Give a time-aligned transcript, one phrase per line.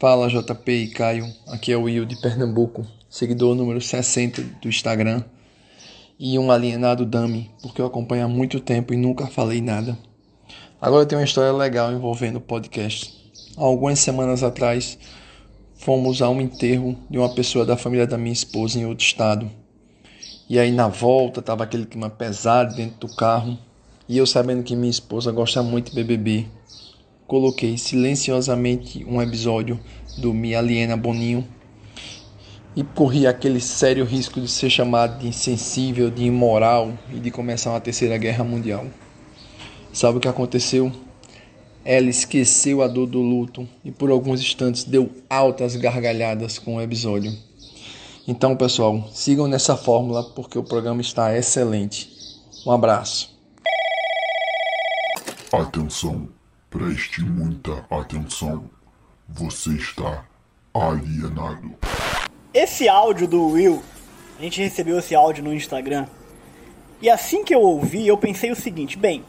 [0.00, 5.22] Fala JP e Caio, aqui é o Will de Pernambuco, seguidor número 60 do Instagram
[6.18, 9.98] e um alienado dummy, porque eu acompanho há muito tempo e nunca falei nada.
[10.80, 13.14] Agora tem uma história legal envolvendo o podcast.
[13.58, 14.96] Algumas semanas atrás,
[15.74, 19.50] fomos a um enterro de uma pessoa da família da minha esposa em outro estado.
[20.48, 23.58] E aí na volta tava aquele clima pesado dentro do carro,
[24.08, 26.46] e eu sabendo que minha esposa gosta muito de BBB,
[27.30, 29.78] coloquei silenciosamente um episódio
[30.18, 31.46] do Me Aliena Boninho
[32.74, 37.70] e corri aquele sério risco de ser chamado de insensível, de imoral e de começar
[37.70, 38.84] uma terceira guerra mundial.
[39.92, 40.90] Sabe o que aconteceu?
[41.84, 46.82] Ela esqueceu a dor do luto e por alguns instantes deu altas gargalhadas com o
[46.82, 47.32] episódio.
[48.26, 52.10] Então, pessoal, sigam nessa fórmula porque o programa está excelente.
[52.66, 53.38] Um abraço.
[55.52, 56.39] Atenção
[56.70, 58.70] Preste muita atenção.
[59.28, 60.24] Você está
[60.72, 61.74] alienado.
[62.54, 63.82] Esse áudio do Will,
[64.38, 66.06] a gente recebeu esse áudio no Instagram.
[67.02, 69.24] E assim que eu ouvi, eu pensei o seguinte: bem,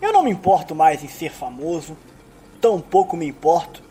[0.00, 1.96] eu não me importo mais em ser famoso,
[2.60, 3.82] tampouco me importo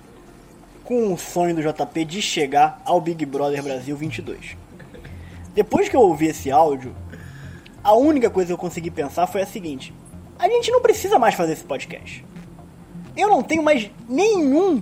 [0.85, 4.55] com o sonho do JP de chegar ao Big Brother Brasil 22.
[5.53, 6.95] Depois que eu ouvi esse áudio,
[7.83, 9.93] a única coisa que eu consegui pensar foi a seguinte:
[10.39, 12.30] a gente não precisa mais fazer esse podcast.
[13.15, 14.81] Eu não tenho mais nenhum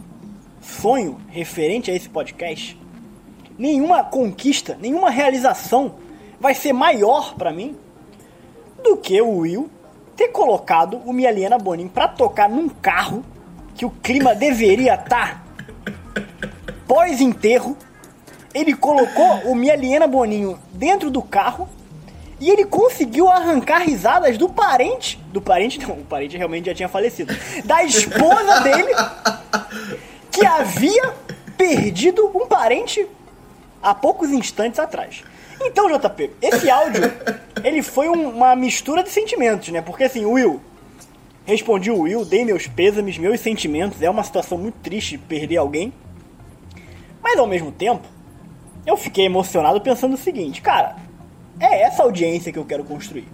[0.62, 2.80] sonho referente a esse podcast.
[3.58, 5.96] Nenhuma conquista, nenhuma realização
[6.40, 7.76] vai ser maior para mim
[8.84, 9.70] do que o Will
[10.16, 13.24] ter colocado o Mialiena Bonin para tocar num carro
[13.76, 15.44] que o clima deveria estar tá
[16.88, 17.78] pós-enterro.
[18.54, 21.68] Ele colocou o Mialiena Boninho dentro do carro
[22.40, 25.18] e ele conseguiu arrancar risadas do parente.
[25.32, 27.36] Do parente, não, o parente realmente já tinha falecido.
[27.66, 28.92] Da esposa dele,
[30.32, 31.14] que havia
[31.58, 33.06] perdido um parente
[33.82, 35.24] há poucos instantes atrás.
[35.62, 37.02] Então, JP, esse áudio,
[37.64, 39.82] ele foi um, uma mistura de sentimentos, né?
[39.82, 40.62] Porque assim, Will,
[41.46, 44.02] respondi o Will, dei meus pêsames, meus sentimentos.
[44.02, 45.92] É uma situação muito triste perder alguém.
[47.22, 48.08] Mas ao mesmo tempo,
[48.86, 50.96] eu fiquei emocionado pensando o seguinte, cara,
[51.60, 53.28] é essa audiência que eu quero construir.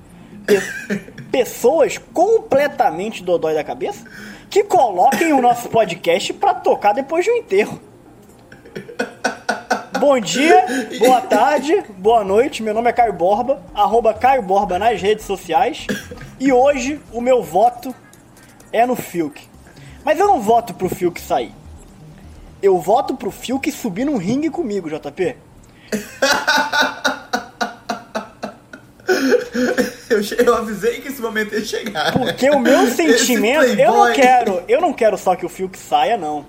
[1.31, 4.05] Pessoas completamente dodói da cabeça
[4.49, 7.79] que coloquem o nosso podcast para tocar depois de um enterro.
[9.99, 10.65] Bom dia,
[10.99, 12.61] boa tarde, boa noite.
[12.61, 15.87] Meu nome é Caio Borba, arroba Caio Borba nas redes sociais.
[16.39, 17.95] E hoje o meu voto
[18.71, 19.41] é no Fiuk.
[20.03, 21.53] Mas eu não voto pro Fiuk sair.
[22.61, 25.35] Eu voto pro Fiuk subir num ringue comigo, JP.
[30.07, 32.13] Eu, eu, avisei que esse momento ia chegar.
[32.13, 36.15] Porque o meu sentimento, eu não quero, eu não quero só que o Fiuk saia,
[36.15, 36.45] não.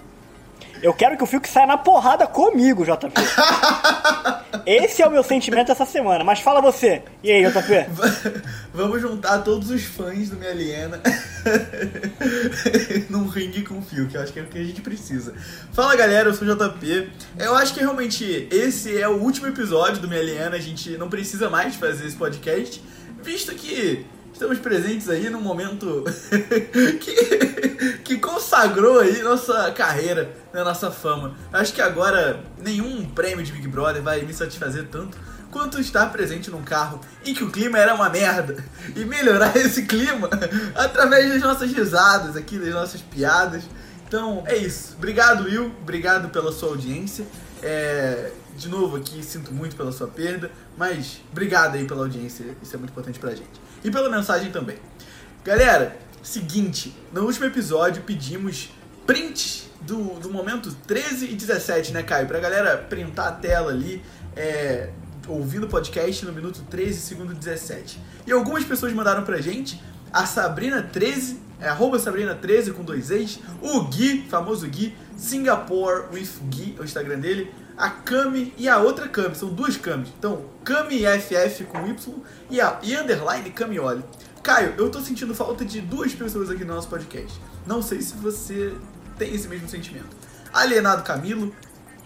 [0.83, 3.13] Eu quero que o Fiuk saia na porrada comigo, JP.
[4.67, 6.25] Esse é o meu sentimento essa semana.
[6.25, 7.03] Mas fala você.
[7.23, 7.87] E aí, JP?
[8.75, 11.01] Vamos juntar todos os fãs do Minha Aliena
[13.09, 14.15] num ringue com o Fiuk.
[14.15, 15.35] Eu acho que é o que a gente precisa.
[15.73, 17.11] Fala galera, eu sou o JP.
[17.39, 20.57] Eu acho que realmente esse é o último episódio do Minha Aliena.
[20.57, 22.83] A gente não precisa mais fazer esse podcast,
[23.27, 26.05] visto que estamos presentes aí num momento
[27.01, 31.35] que, que consagrou aí nossa carreira, né, nossa fama.
[31.53, 35.19] Acho que agora nenhum prêmio de Big Brother vai me satisfazer tanto
[35.51, 38.63] quanto estar presente num carro em que o clima era uma merda
[38.95, 40.31] e melhorar esse clima
[40.77, 43.65] através das nossas risadas aqui, das nossas piadas.
[44.07, 44.95] Então é isso.
[44.97, 45.75] Obrigado, Will.
[45.83, 47.27] Obrigado pela sua audiência.
[47.61, 52.45] É, de novo aqui, sinto muito pela sua perda, mas obrigado aí pela audiência.
[52.63, 54.79] Isso é muito importante pra gente e pela mensagem também.
[55.45, 58.71] Galera, seguinte, no último episódio pedimos
[59.07, 62.27] prints do, do momento 13 e 17, né, Caio?
[62.27, 64.03] Pra galera printar a tela ali,
[64.35, 64.91] é,
[65.29, 68.01] ouvindo o podcast no minuto 13, segundo 17.
[68.27, 69.81] E algumas pessoas mandaram pra gente,
[70.13, 76.75] a Sabrina13, é arroba Sabrina13 com dois ex, o Gui, famoso Gui, Singapore with Gui,
[76.77, 79.35] é o Instagram dele, a Kami e a outra Kami.
[79.35, 80.09] São duas Kamis.
[80.19, 82.15] Então, Kami FF com Y
[82.51, 84.03] e a e underline Kamioli.
[84.43, 87.39] Caio, eu tô sentindo falta de duas pessoas aqui no nosso podcast.
[87.67, 88.75] Não sei se você
[89.19, 90.17] tem esse mesmo sentimento.
[90.53, 91.55] Alienado Camilo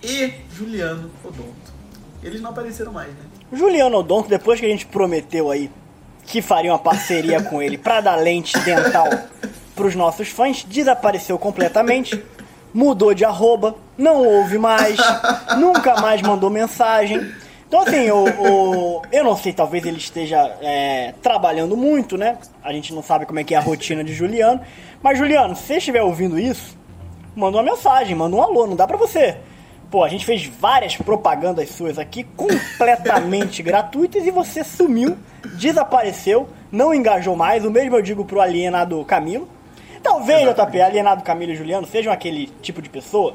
[0.03, 1.81] e Juliano Odonto.
[2.23, 3.25] Eles não apareceram mais, né?
[3.53, 5.71] Juliano Odonto, depois que a gente prometeu aí
[6.25, 9.09] que faria uma parceria com ele para dar lente dental
[9.75, 12.23] pros nossos fãs, desapareceu completamente
[12.73, 14.97] mudou de arroba, não ouve mais,
[15.59, 17.31] nunca mais mandou mensagem.
[17.69, 22.39] Então, assim, o, o, eu não sei, talvez ele esteja é, trabalhando muito, né?
[22.65, 24.61] A gente não sabe como é que é a rotina de Juliano.
[25.01, 26.77] Mas, Juliano, se você estiver ouvindo isso,
[27.37, 29.37] manda uma mensagem, manda um alô, não dá pra você.
[29.89, 35.17] Pô, a gente fez várias propagandas suas aqui completamente gratuitas e você sumiu,
[35.55, 37.65] desapareceu, não engajou mais.
[37.65, 39.49] O mesmo eu digo pro alienado Camilo.
[40.03, 43.35] Talvez, JP, alienado Camilo e Juliano sejam aquele tipo de pessoa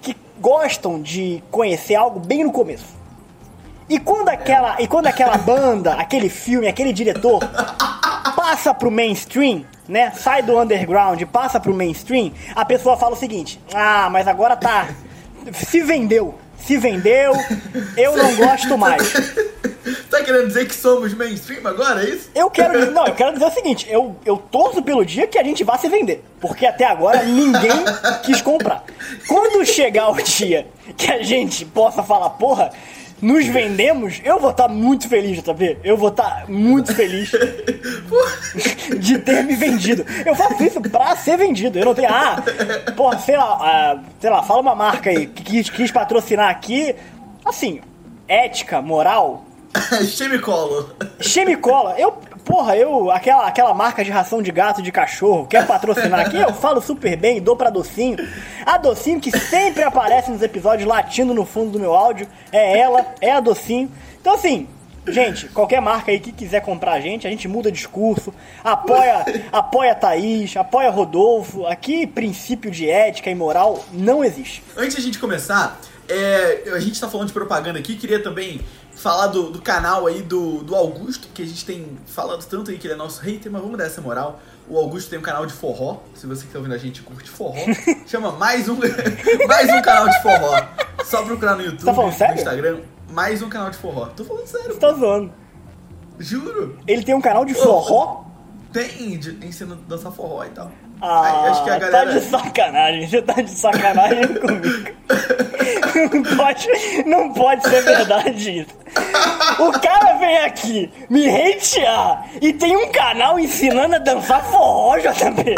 [0.00, 2.98] que gostam de conhecer algo bem no começo.
[3.88, 7.40] E quando aquela, e quando aquela banda, aquele filme, aquele diretor
[8.36, 10.12] passa pro mainstream, né?
[10.12, 14.88] Sai do underground, passa pro mainstream, a pessoa fala o seguinte: "Ah, mas agora tá
[15.52, 16.34] se vendeu,
[16.66, 17.32] se vendeu,
[17.96, 19.12] eu não gosto mais".
[20.10, 22.30] Tá querendo dizer que somos mainstream agora, é isso?
[22.34, 25.38] Eu quero dizer, não, eu quero dizer o seguinte, eu, eu torço pelo dia que
[25.38, 27.70] a gente vá se vender, porque até agora ninguém
[28.22, 28.84] quis comprar.
[29.26, 30.66] Quando chegar o dia
[30.96, 32.70] que a gente possa falar, porra,
[33.20, 35.78] nos vendemos, eu vou estar muito feliz, JP.
[35.84, 37.30] Eu vou estar muito feliz
[38.98, 40.04] de ter me vendido.
[40.24, 41.78] Eu faço isso pra ser vendido.
[41.78, 42.42] Eu não tenho, ah,
[42.96, 46.94] porra, sei lá, ah, sei lá, fala uma marca aí que quis, quis patrocinar aqui.
[47.44, 47.80] Assim,
[48.28, 49.44] ética, moral,
[50.08, 50.90] Chemicolo.
[51.20, 52.18] Chemicola, eu,
[52.50, 56.52] porra, eu, aquela, aquela marca de ração de gato, de cachorro, quer patrocinar aqui, eu
[56.52, 58.16] falo super bem, dou pra Docinho.
[58.66, 63.06] A Docinho que sempre aparece nos episódios latindo no fundo do meu áudio, é ela,
[63.20, 63.88] é a Docinho.
[64.20, 64.66] Então assim,
[65.06, 69.94] gente, qualquer marca aí que quiser comprar a gente, a gente muda discurso, apoia, apoia
[69.94, 71.64] Thaís, apoia Rodolfo.
[71.66, 74.60] Aqui, princípio de ética e moral não existe.
[74.76, 78.60] Antes de a gente começar, é, a gente tá falando de propaganda aqui, queria também
[79.00, 82.78] falar do, do canal aí do, do Augusto, que a gente tem falado tanto aí
[82.78, 84.38] que ele é nosso hater, mas vamos dar essa moral.
[84.68, 87.28] O Augusto tem um canal de forró, se você que tá ouvindo a gente curte
[87.28, 87.56] forró,
[88.06, 88.76] chama mais um,
[89.48, 90.66] mais um canal de forró.
[91.04, 92.34] Só procurar no YouTube, Tá falando no sério?
[92.36, 92.80] Instagram,
[93.10, 94.06] mais um canal de forró.
[94.14, 95.32] Tô falando sério, Você tá zoando.
[96.18, 96.78] juro.
[96.86, 98.24] Ele tem um canal de forró?
[98.70, 100.70] Tem, de, ensina a dançar forró e tal.
[101.02, 102.06] Ah, acho que a galera...
[102.06, 104.90] tá de sacanagem, você tá de sacanagem comigo.
[106.12, 106.68] Não pode,
[107.06, 108.70] não pode ser verdade isso.
[109.58, 115.54] O cara vem aqui me hatear e tem um canal ensinando a dançar forró, JP.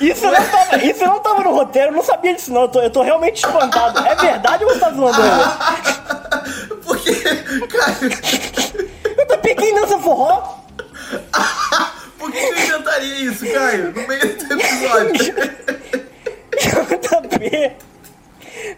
[0.00, 2.80] Isso não tava, isso não tava no roteiro, eu não sabia disso não, eu tô,
[2.80, 4.06] eu tô realmente espantado.
[4.06, 6.76] É verdade ou você tá zoando ele?
[6.84, 7.14] Porque,
[7.66, 7.92] cara,
[9.36, 10.56] JP, quem dança forró?
[12.30, 13.92] por que eu inventaria isso, Caio?
[13.92, 15.34] No meio do episódio.
[17.00, 17.72] JP.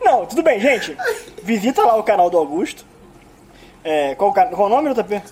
[0.04, 0.96] Não, tudo bem, gente.
[1.42, 2.84] Visita lá o canal do Augusto.
[3.84, 5.22] É, qual, o ca- qual o nome, JP?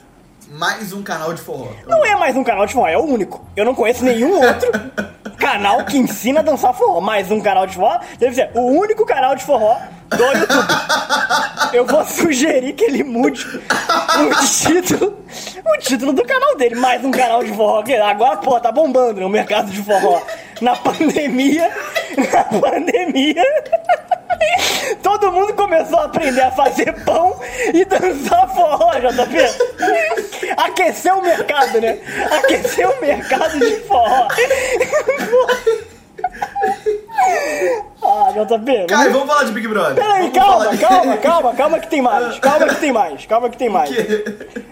[0.49, 1.69] Mais um canal de forró.
[1.87, 3.45] Não é mais um canal de forró, é o único.
[3.57, 4.71] Eu não conheço nenhum outro
[5.39, 7.01] canal que ensina a dançar forró.
[7.01, 9.77] Mais um canal de forró deve ser o único canal de forró
[10.09, 10.69] do YouTube.
[11.73, 15.19] Eu vou sugerir que ele mude o título,
[15.65, 16.77] o título do canal dele.
[16.77, 17.83] Mais um canal de forró.
[18.05, 20.23] Agora, pô, tá bombando no mercado de forró.
[20.61, 21.71] Na pandemia,
[22.33, 23.45] na pandemia,
[25.03, 27.39] todo mundo começou a aprender a fazer pão
[27.73, 30.53] e dançar forró, JP.
[30.57, 31.99] Aqueceu o mercado, né?
[32.31, 34.29] Aqueceu o mercado de forró.
[38.03, 38.87] Ah, JP.
[38.87, 39.95] Caio, vamos falar de Big Brother.
[39.95, 42.39] Peraí, calma, de- calma, calma, calma que tem mais.
[42.39, 43.91] Calma que tem mais, calma que tem mais.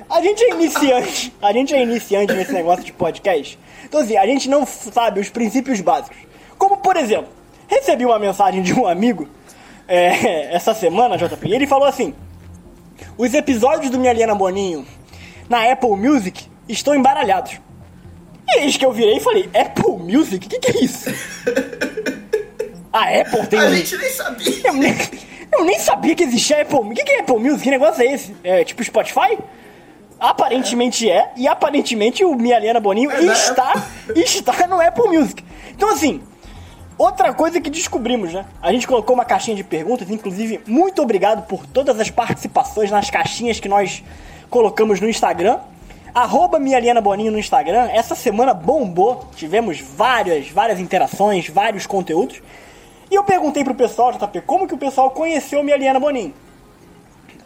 [0.09, 3.59] A gente é iniciante, a gente é iniciante nesse negócio de podcast.
[3.85, 6.17] Então assim, a gente não sabe os princípios básicos.
[6.59, 7.29] Como, por exemplo,
[7.67, 9.29] recebi uma mensagem de um amigo
[9.89, 12.15] é, essa semana, JP, ele falou assim:
[13.17, 14.87] os episódios do Minha Liana Boninho
[15.49, 17.61] na Apple Music estão embaralhados.
[18.47, 20.47] E eis que eu virei e falei, Apple Music?
[20.47, 21.11] O que, que é isso?
[22.93, 24.61] A Apple tem A gente nem sabia.
[24.65, 24.95] eu nem,
[25.53, 26.93] eu nem sabia que existia Apple Music.
[26.93, 27.63] O que que é Apple Music?
[27.63, 28.37] Que negócio é esse?
[28.45, 29.39] É tipo Spotify?
[30.21, 33.75] Aparentemente é, e aparentemente o Minha Liana Boninho É, está,
[34.15, 35.45] está no Apple Music.
[35.75, 36.23] Então assim,
[36.99, 38.45] outra coisa que descobrimos, né?
[38.63, 43.11] A gente colocou uma caixinha de perguntas, inclusive, muito obrigado por todas as participações nas
[43.11, 44.03] caixinhas que nós
[44.51, 45.59] colocamos no Instagram.
[46.15, 47.89] Arroba Minha Liana Boninho no Instagram.
[47.93, 49.25] Essa semana bombou.
[49.35, 52.41] Tivemos várias, várias interações, vários conteúdos.
[53.11, 56.33] E eu perguntei pro pessoal, JP, como que o pessoal conheceu Minha Liana Boninho?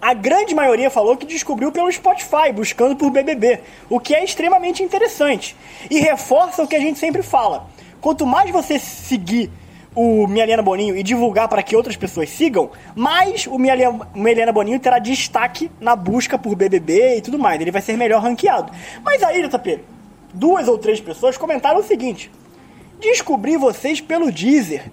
[0.01, 4.83] A grande maioria falou que descobriu pelo Spotify, buscando por BBB, o que é extremamente
[4.83, 5.57] interessante.
[5.91, 7.67] E reforça o que a gente sempre fala.
[8.01, 9.51] Quanto mais você seguir
[9.95, 14.99] o Mieliana Boninho e divulgar para que outras pessoas sigam, mais o Mieliana Boninho terá
[14.99, 17.61] destaque na busca por BBB e tudo mais.
[17.61, 18.73] Ele vai ser melhor ranqueado.
[19.03, 19.81] Mas aí, JP,
[20.33, 22.31] duas ou três pessoas comentaram o seguinte:
[23.01, 24.93] Descobri vocês pelo Deezer.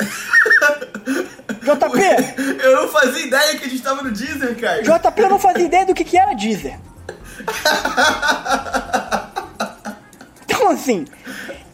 [1.58, 4.82] JP, Eu não fazia ideia que a gente tava no Deezer, Caio.
[4.82, 6.78] JP eu não fazia ideia do que, que era Deezer.
[10.50, 11.04] Então assim,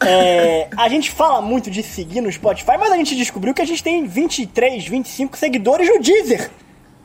[0.01, 3.65] É, a gente fala muito de seguir no Spotify, mas a gente descobriu que a
[3.65, 6.49] gente tem 23, 25 seguidores no Deezer.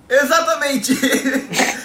[0.08, 0.92] Exatamente!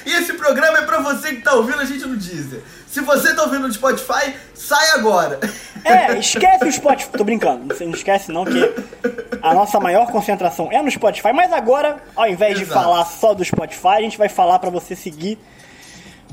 [0.05, 2.63] e esse programa é pra você que tá ouvindo a gente no Deezer.
[2.87, 5.39] Se você tá ouvindo no Spotify, sai agora!
[5.83, 7.11] É, esquece o Spotify.
[7.11, 8.73] Tô brincando, não esquece não que
[9.41, 12.81] a nossa maior concentração é no Spotify, mas agora, ao invés de Exato.
[12.81, 15.37] falar só do Spotify, a gente vai falar pra você seguir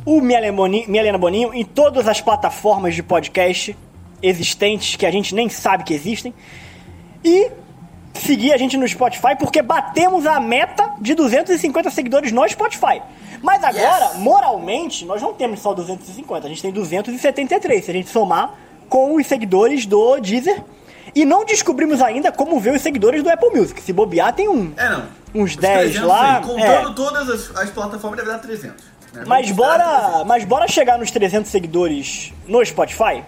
[0.06, 3.76] o Minha Helena Boninho em todas as plataformas de podcast
[4.22, 6.32] existentes que a gente nem sabe que existem.
[7.24, 7.50] E
[8.14, 13.02] seguir a gente no Spotify porque batemos a meta de 250 seguidores no Spotify.
[13.42, 14.16] Mas agora, Yes.
[14.18, 18.54] moralmente, nós não temos só 250, a gente tem 273 se a gente somar
[18.88, 20.62] com os seguidores do Deezer.
[21.14, 23.82] E não descobrimos ainda como ver os seguidores do Apple Music.
[23.82, 24.72] Se bobear, tem um.
[24.76, 25.04] É, não.
[25.34, 26.94] Uns Os 10 300 lá, aí, Contando é.
[26.94, 28.84] todas as, as plataformas, deve dar 300.
[29.12, 29.24] né?
[29.26, 33.24] Mas bora, mas bora chegar nos 300 seguidores no Spotify?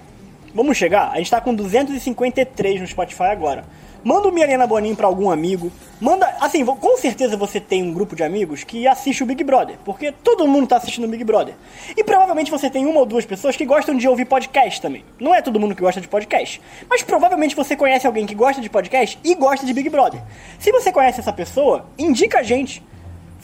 [0.54, 1.10] Vamos chegar?
[1.10, 3.64] A gente tá com 253 no Spotify agora.
[4.04, 5.72] Manda o Milena Boninho pra algum amigo.
[6.00, 9.78] Manda, assim, com certeza você tem um grupo de amigos que assiste o Big Brother,
[9.84, 11.54] porque todo mundo tá assistindo o Big Brother.
[11.96, 15.04] E provavelmente você tem uma ou duas pessoas que gostam de ouvir podcast também.
[15.18, 18.62] Não é todo mundo que gosta de podcast, mas provavelmente você conhece alguém que gosta
[18.62, 20.22] de podcast e gosta de Big Brother.
[20.60, 22.80] Se você conhece essa pessoa, indica a gente.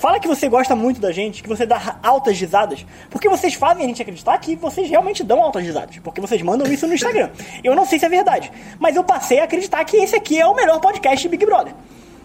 [0.00, 3.84] Fala que você gosta muito da gente, que você dá altas risadas, porque vocês fazem
[3.84, 7.28] a gente acreditar que vocês realmente dão altas risadas, porque vocês mandam isso no Instagram.
[7.62, 10.46] Eu não sei se é verdade, mas eu passei a acreditar que esse aqui é
[10.46, 11.74] o melhor podcast de Big Brother.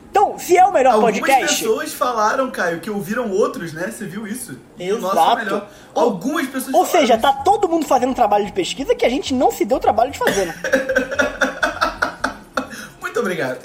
[0.09, 3.91] Então, se é o melhor Algumas podcast, pessoas falaram, Caio, que ouviram outros, né?
[3.91, 4.57] Você viu isso?
[4.79, 5.41] Exato.
[5.41, 5.69] é melhor.
[5.93, 7.21] Algumas pessoas ou seja, isso.
[7.21, 9.81] tá todo mundo fazendo um trabalho de pesquisa que a gente não se deu o
[9.81, 10.55] trabalho de fazer, né?
[13.01, 13.59] Muito obrigado.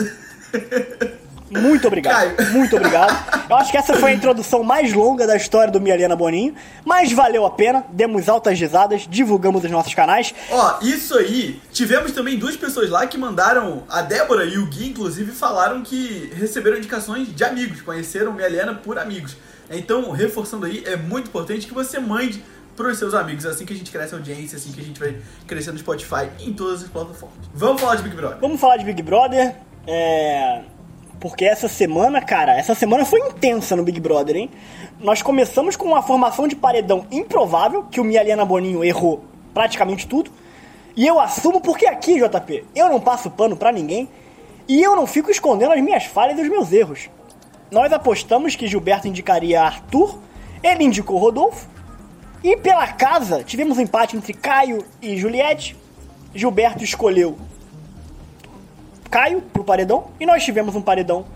[1.51, 2.37] Muito obrigado.
[2.37, 2.53] Caio.
[2.55, 3.49] Muito obrigado.
[3.49, 6.55] Eu acho que essa foi a introdução mais longa da história do Mialena Boninho,
[6.85, 7.85] mas valeu a pena.
[7.91, 10.33] Demos altas risadas, divulgamos os nossos canais.
[10.51, 14.89] Ó, isso aí, tivemos também duas pessoas lá que mandaram, a Débora e o Gui,
[14.89, 19.37] inclusive, falaram que receberam indicações de amigos, conheceram Minha Helena por amigos.
[19.71, 22.43] Então, reforçando aí, é muito importante que você mande
[22.77, 25.17] pros seus amigos, assim que a gente cresce a audiência, assim que a gente vai
[25.47, 27.39] crescendo no Spotify em todas as plataformas.
[27.53, 28.39] Vamos falar de Big Brother.
[28.41, 29.55] Vamos falar de Big Brother.
[29.87, 30.63] É.
[31.21, 34.51] Porque essa semana, cara, essa semana foi intensa no Big Brother, hein?
[34.99, 39.23] Nós começamos com uma formação de paredão improvável, que o Mialiana Boninho errou
[39.53, 40.31] praticamente tudo.
[40.97, 44.09] E eu assumo porque aqui, JP, eu não passo pano pra ninguém
[44.67, 47.11] e eu não fico escondendo as minhas falhas e os meus erros.
[47.71, 50.19] Nós apostamos que Gilberto indicaria Arthur,
[50.63, 51.69] ele indicou Rodolfo,
[52.43, 55.77] e pela casa tivemos um empate entre Caio e Juliette.
[56.35, 57.37] Gilberto escolheu
[59.11, 61.27] Caio pro paredão e nós tivemos um paredão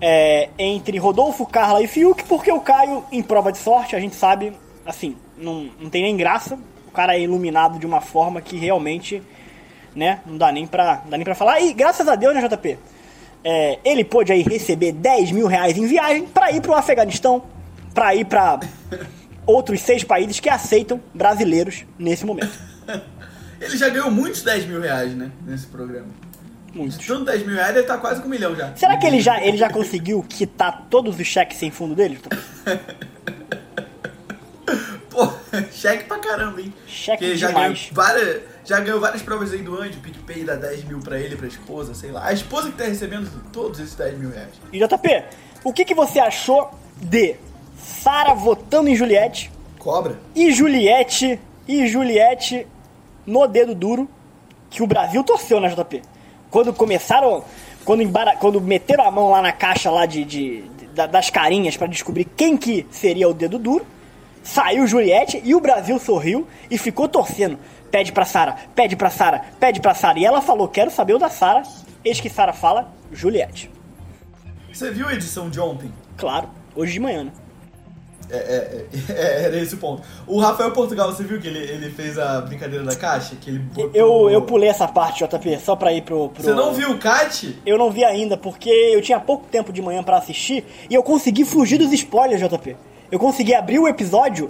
[0.00, 4.16] é, entre Rodolfo, Carla e Fiuk, porque o Caio, em prova de sorte, a gente
[4.16, 4.52] sabe,
[4.84, 6.58] assim, não, não tem nem graça.
[6.88, 9.22] O cara é iluminado de uma forma que realmente,
[9.94, 11.60] né, não dá nem pra, dá nem pra falar.
[11.60, 12.78] E graças a Deus, né, JP?
[13.44, 17.42] É, ele pôde aí receber 10 mil reais em viagem pra ir pro Afeganistão,
[17.94, 18.58] pra ir pra
[19.46, 22.52] outros seis países que aceitam brasileiros nesse momento.
[23.60, 25.30] Ele já ganhou muitos 10 mil reais, né?
[25.46, 26.08] Nesse programa.
[26.74, 27.06] Muitos.
[27.06, 28.74] Tanto 10 mil reais, ele tá quase com um milhão já.
[28.76, 32.18] Será que ele já, ele já conseguiu quitar todos os cheques sem fundo dele?
[35.10, 35.30] Pô,
[35.70, 36.72] cheque pra caramba, hein?
[36.86, 37.90] Cheque Porque já demais.
[37.90, 41.18] ganhou, várias, já ganhou várias provas aí do Andy, o PicPay dá 10 mil pra
[41.20, 42.24] ele, pra esposa, sei lá.
[42.26, 44.48] A esposa que tá recebendo todos esses 10 mil reais.
[44.72, 45.24] E JP,
[45.64, 47.36] o que, que você achou de
[47.76, 50.18] Sara votando em Juliette Cobra?
[50.34, 51.38] e Juliette
[51.68, 52.66] e Juliette
[53.26, 54.08] no dedo duro
[54.70, 56.00] que o Brasil torceu na JP?
[56.52, 57.42] Quando começaram,
[57.84, 60.62] quando, embara, quando meteram a mão lá na caixa lá de, de-
[60.94, 63.86] da- das carinhas pra descobrir quem que seria o dedo duro,
[64.42, 67.58] saiu Juliette e o Brasil sorriu e ficou torcendo.
[67.90, 70.18] Pede pra Sara, pede pra Sara, pede pra Sara.
[70.18, 71.62] E ela falou: "Quero saber o da Sara".
[72.04, 73.70] Eis que Sara fala: "Juliette".
[74.72, 75.90] Você viu a edição de ontem?
[76.18, 77.32] Claro, hoje de manhã, né?
[78.32, 80.02] É, é, é, era esse o ponto.
[80.26, 83.36] O Rafael Portugal, você viu que ele, ele fez a brincadeira da caixa?
[83.38, 83.90] Que ele botou...
[83.92, 86.42] Eu, eu pulei essa parte, JP, só pra ir pro, pro.
[86.42, 87.60] Você não viu o Cat?
[87.66, 91.02] Eu não vi ainda, porque eu tinha pouco tempo de manhã pra assistir e eu
[91.02, 92.76] consegui fugir dos spoilers, JP.
[93.10, 94.48] Eu consegui abrir o episódio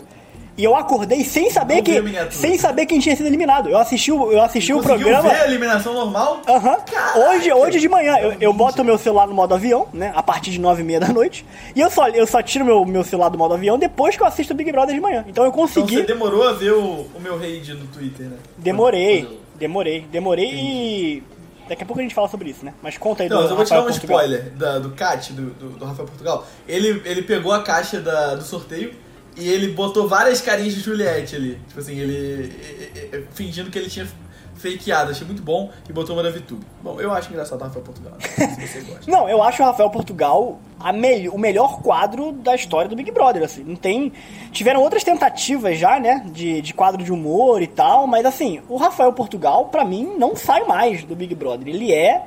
[0.56, 3.68] e eu acordei sem saber Não que sem saber quem tinha sido eliminado.
[3.68, 5.28] Eu assisti o, eu assisti o Conseguiu programa.
[5.30, 6.42] ver a eliminação normal?
[6.46, 6.76] Aham.
[6.80, 7.18] Caraca.
[7.30, 10.12] Hoje, hoje de manhã, eu, eu boto o meu celular no modo avião, né?
[10.14, 11.44] A partir de nove e meia da noite.
[11.74, 14.26] E eu só, eu só tiro meu, meu celular do modo avião depois que eu
[14.26, 15.24] assisto o Big Brother de manhã.
[15.26, 15.96] Então eu Então consegui.
[15.96, 18.36] você demorou a ver o, o meu raid no Twitter, né?
[18.58, 21.22] Demorei, Quando- demorei, demorei e.
[21.68, 22.74] Daqui a pouco a gente fala sobre isso, né?
[22.82, 24.18] Mas conta aí Não, do mas eu vou te dar um Portugal.
[24.18, 26.46] spoiler da- do Cat, do, do, do Rafael Portugal.
[26.68, 28.92] Ele, ele pegou a caixa da- do sorteio
[29.36, 31.58] e ele botou várias carinhas de Juliette ali.
[31.68, 32.12] Tipo assim, ele.
[32.12, 34.06] e- e- e- fingindo que ele tinha
[34.54, 36.64] fakeado, achei muito bom e botou uma da VTube.
[36.82, 39.10] Bom, eu acho engraçado o Rafael Portugal, não sei se você gosta.
[39.10, 40.60] Não, eu acho o Rafael Portugal
[40.94, 43.64] me- o melhor quadro da história do Big Brother, assim.
[43.64, 44.12] Não tem...
[44.52, 48.76] Tiveram outras tentativas já, né, de, de quadro de humor e tal, mas assim, o
[48.76, 51.66] Rafael Portugal, pra mim, não sai mais do Big Brother.
[51.66, 52.22] Ele é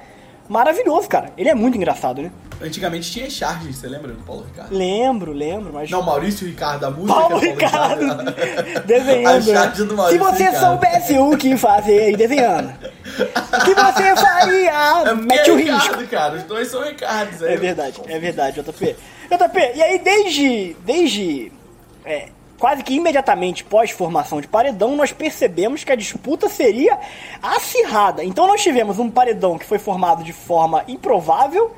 [0.48, 1.32] maravilhoso, cara.
[1.38, 2.32] Ele é muito engraçado, né?
[2.62, 4.74] Antigamente tinha charges, você lembra do Paulo Ricardo?
[4.74, 5.90] Lembro, lembro, mas...
[5.92, 7.14] Não, Maurício Ricardo, da música.
[7.14, 8.84] Paulo que é Ricardo Ricardo.
[8.88, 9.28] desenhando.
[9.28, 9.88] A charge né?
[9.88, 10.60] do Se Maurício você Ricardo.
[10.60, 12.70] soubesse o que fazer e desenhando.
[12.70, 14.76] O que você faria?
[15.06, 15.80] É Mete o é risco.
[15.98, 16.36] Ricardo, cara.
[16.36, 17.42] Os dois são Ricardos.
[17.42, 18.96] É verdade, é verdade, JP.
[19.30, 21.52] JP, e aí desde, desde
[22.06, 26.98] é, quase que imediatamente pós-formação de paredão, nós percebemos que a disputa seria
[27.42, 28.24] acirrada.
[28.24, 31.76] Então nós tivemos um paredão que foi formado de forma improvável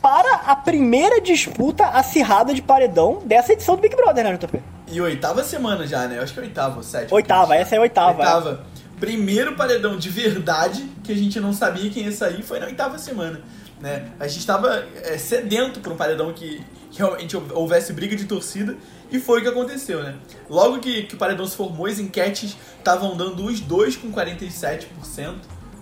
[0.00, 4.62] para a primeira disputa acirrada de paredão dessa edição do Big Brother, né, JP?
[4.88, 6.18] E oitava semana já, né?
[6.18, 7.16] Eu acho que é oitava ou sétima.
[7.16, 8.20] Oitava, essa é a oitava.
[8.20, 8.66] Oitava.
[9.00, 12.98] Primeiro paredão de verdade que a gente não sabia quem ia sair foi na oitava
[12.98, 13.40] semana.
[13.80, 14.10] Né?
[14.18, 16.64] A gente tava é, sedento por um paredão que,
[16.96, 18.76] realmente houvesse briga de torcida
[19.10, 20.16] e foi o que aconteceu, né?
[20.48, 25.34] Logo que, que o paredão se formou, as enquetes estavam dando os dois com 47%.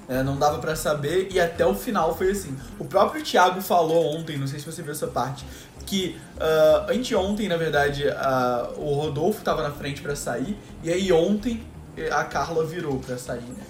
[0.09, 0.23] né?
[0.23, 2.57] não dava pra saber e até o final foi assim.
[2.79, 5.45] O próprio Thiago falou ontem, não sei se você viu essa parte,
[5.87, 11.13] que ah, anteontem, na verdade, ah, o Rodolfo tava na frente pra sair e aí
[11.13, 11.63] ontem
[11.97, 13.63] eh, a Carla virou pra sair, né?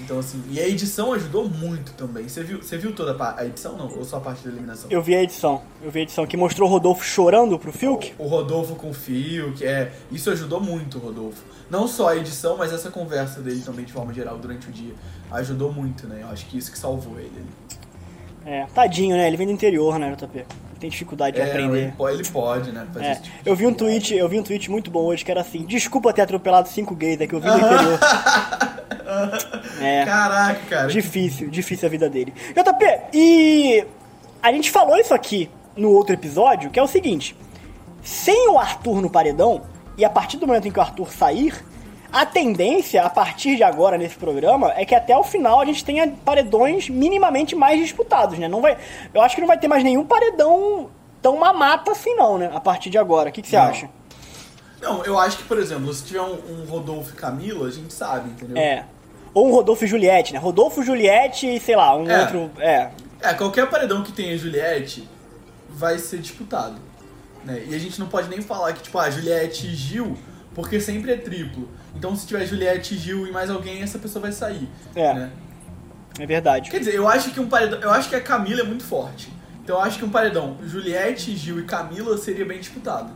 [0.00, 2.28] Então assim, e a edição ajudou muito também.
[2.28, 3.88] Você viu, você viu toda a, edição não?
[3.96, 4.90] Ou só a parte da eliminação?
[4.90, 8.14] Eu vi a edição, eu vi a edição que mostrou o Rodolfo chorando pro Fiuk.
[8.18, 9.92] O Rodolfo com o que é.
[10.10, 11.44] Isso ajudou muito o Rodolfo.
[11.70, 14.94] Não só a edição, mas essa conversa dele também de forma geral durante o dia.
[15.30, 16.20] Ajudou muito, né?
[16.22, 17.44] Eu acho que isso que salvou ele.
[18.44, 19.26] É, tadinho, né?
[19.26, 20.44] Ele vem do interior, né, JP?
[20.84, 21.78] Tem dificuldade de É, aprender.
[21.78, 22.86] ele, po- ele pode, né?
[23.00, 25.40] É, tipo eu vi um tweet, eu vi um tweet muito bom hoje que era
[25.40, 27.98] assim: "Desculpa ter atropelado cinco gays, é que eu vim do interior".
[29.80, 30.86] é, Caraca, cara.
[30.88, 32.34] difícil, difícil a vida dele.
[32.54, 33.82] JP, e
[34.42, 37.34] a gente falou isso aqui no outro episódio, que é o seguinte:
[38.02, 39.62] sem o Arthur no paredão
[39.96, 41.54] e a partir do momento em que o Arthur sair,
[42.14, 45.84] a tendência a partir de agora nesse programa é que até o final a gente
[45.84, 48.46] tenha paredões minimamente mais disputados, né?
[48.46, 48.78] Não vai,
[49.12, 50.88] eu acho que não vai ter mais nenhum paredão
[51.20, 52.50] tão mamata assim não, né?
[52.54, 53.30] A partir de agora.
[53.30, 53.64] O que, que você Não.
[53.64, 53.90] acha?
[54.80, 57.92] Não, eu acho que, por exemplo, se tiver um, um Rodolfo e Camila, a gente
[57.92, 58.56] sabe, entendeu?
[58.56, 58.84] É.
[59.32, 60.38] Ou um Rodolfo e Juliette, né?
[60.38, 62.20] Rodolfo, Juliette e sei lá, um É.
[62.20, 62.50] outro.
[62.58, 62.90] É.
[63.20, 65.08] É, qualquer paredão que tenha Juliette
[65.70, 66.76] vai ser disputado.
[67.44, 67.64] Né?
[67.68, 70.16] E a gente não pode nem falar que, tipo, ah, Juliette e Gil,
[70.54, 71.68] porque sempre é triplo.
[71.94, 74.68] Então, se tiver Juliette, Gil e mais alguém, essa pessoa vai sair.
[74.94, 75.14] É.
[75.14, 75.30] Né?
[76.18, 76.70] É verdade.
[76.70, 77.80] Quer dizer, eu acho que um paredão.
[77.80, 79.32] Eu acho que a Camila é muito forte.
[79.62, 83.12] Então eu acho que um paredão Juliette, Gil e Camila seria bem disputado.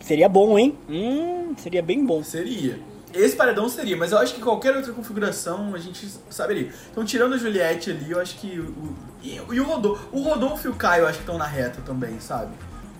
[0.00, 0.76] Seria bom, hein?
[0.88, 2.22] Hum, seria bem bom.
[2.22, 2.78] Seria.
[3.14, 6.70] Esse paredão seria, mas eu acho que qualquer outra configuração a gente saberia.
[6.90, 8.58] Então, tirando a Juliette ali, eu acho que.
[8.58, 10.08] O, e, e o Rodolfo.
[10.12, 12.52] O Rodolfo e o Caio eu acho que estão na reta também, sabe?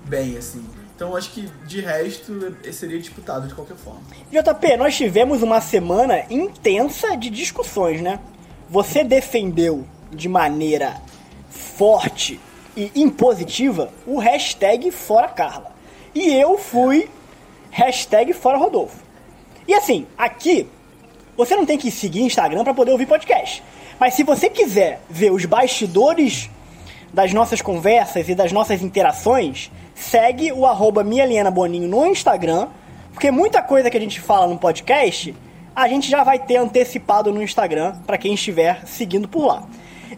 [0.06, 0.64] Bem, assim.
[0.94, 4.00] Então, acho que de resto seria disputado de qualquer forma.
[4.30, 8.20] JP, nós tivemos uma semana intensa de discussões, né?
[8.70, 11.02] Você defendeu de maneira
[11.50, 12.40] forte
[12.76, 15.72] e impositiva o hashtag Fora Carla.
[16.14, 17.10] E eu fui
[17.70, 19.02] hashtag Fora Rodolfo.
[19.66, 20.68] E assim, aqui,
[21.36, 23.62] você não tem que seguir Instagram para poder ouvir podcast.
[23.98, 26.50] Mas se você quiser ver os bastidores
[27.14, 32.66] das nossas conversas e das nossas interações, segue o arroba Boninho no Instagram,
[33.12, 35.32] porque muita coisa que a gente fala no podcast,
[35.76, 39.62] a gente já vai ter antecipado no Instagram para quem estiver seguindo por lá.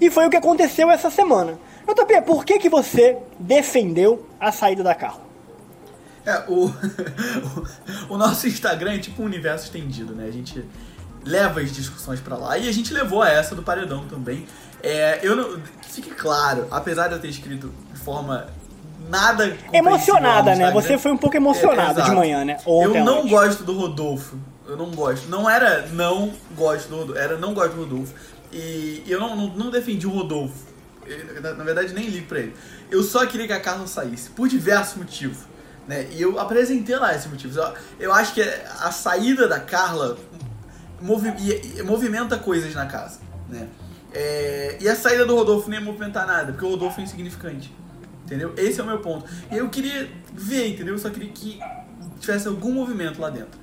[0.01, 1.59] E foi o que aconteceu essa semana.
[1.87, 5.21] JP, por que, que você defendeu a saída da Carla?
[6.25, 6.73] É, o,
[8.09, 10.27] o nosso Instagram é tipo um universo estendido, né?
[10.27, 10.65] A gente
[11.25, 14.47] leva as discussões pra lá e a gente levou a essa do paredão também.
[14.87, 15.61] É, eu não.
[15.83, 18.47] Fique claro, apesar de eu ter escrito de forma
[19.09, 20.71] nada Emocionada, né?
[20.71, 22.15] Você foi um pouco emocionado de exato.
[22.15, 22.59] manhã, né?
[22.67, 24.37] Ontem eu não gosto do Rodolfo.
[24.67, 25.29] Eu não gosto.
[25.29, 28.15] Não era não gosto do Rodolfo, era não gosto do Rodolfo.
[28.53, 30.67] E eu não, não, não defendi o Rodolfo.
[31.07, 32.55] Eu, na, na verdade, nem ligo pra ele.
[32.91, 35.39] Eu só queria que a Carla saísse, por diversos motivos.
[35.89, 36.09] Né?
[36.11, 37.57] E eu apresentei lá esses motivos.
[37.57, 40.17] Eu, eu acho que a saída da Carla
[41.01, 41.33] movi
[41.85, 43.21] movimenta coisas na casa.
[43.49, 43.69] Né?
[44.19, 47.71] É, e a saída do Rodolfo nem ia movimentar nada, porque o Rodolfo é insignificante.
[48.25, 48.55] Entendeu?
[48.57, 49.27] Esse é o meu ponto.
[49.53, 50.95] E eu queria ver, entendeu?
[50.95, 51.61] Eu só queria que
[52.19, 53.61] tivesse algum movimento lá dentro.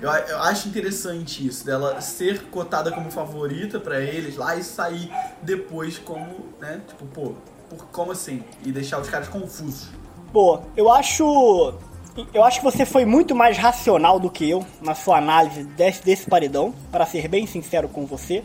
[0.00, 5.08] Eu, eu acho interessante isso, dela ser cotada como favorita pra eles lá e sair
[5.40, 6.80] depois como, né?
[6.88, 7.34] Tipo, pô,
[7.70, 8.42] por, como assim?
[8.66, 9.88] E deixar os caras confusos.
[10.32, 11.74] Boa, eu acho.
[12.34, 16.04] Eu acho que você foi muito mais racional do que eu na sua análise desse,
[16.04, 18.42] desse paredão, para ser bem sincero com você.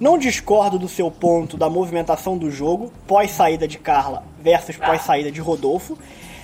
[0.00, 5.02] Não discordo do seu ponto da movimentação do jogo, pós saída de Carla versus pós
[5.02, 5.98] saída de Rodolfo.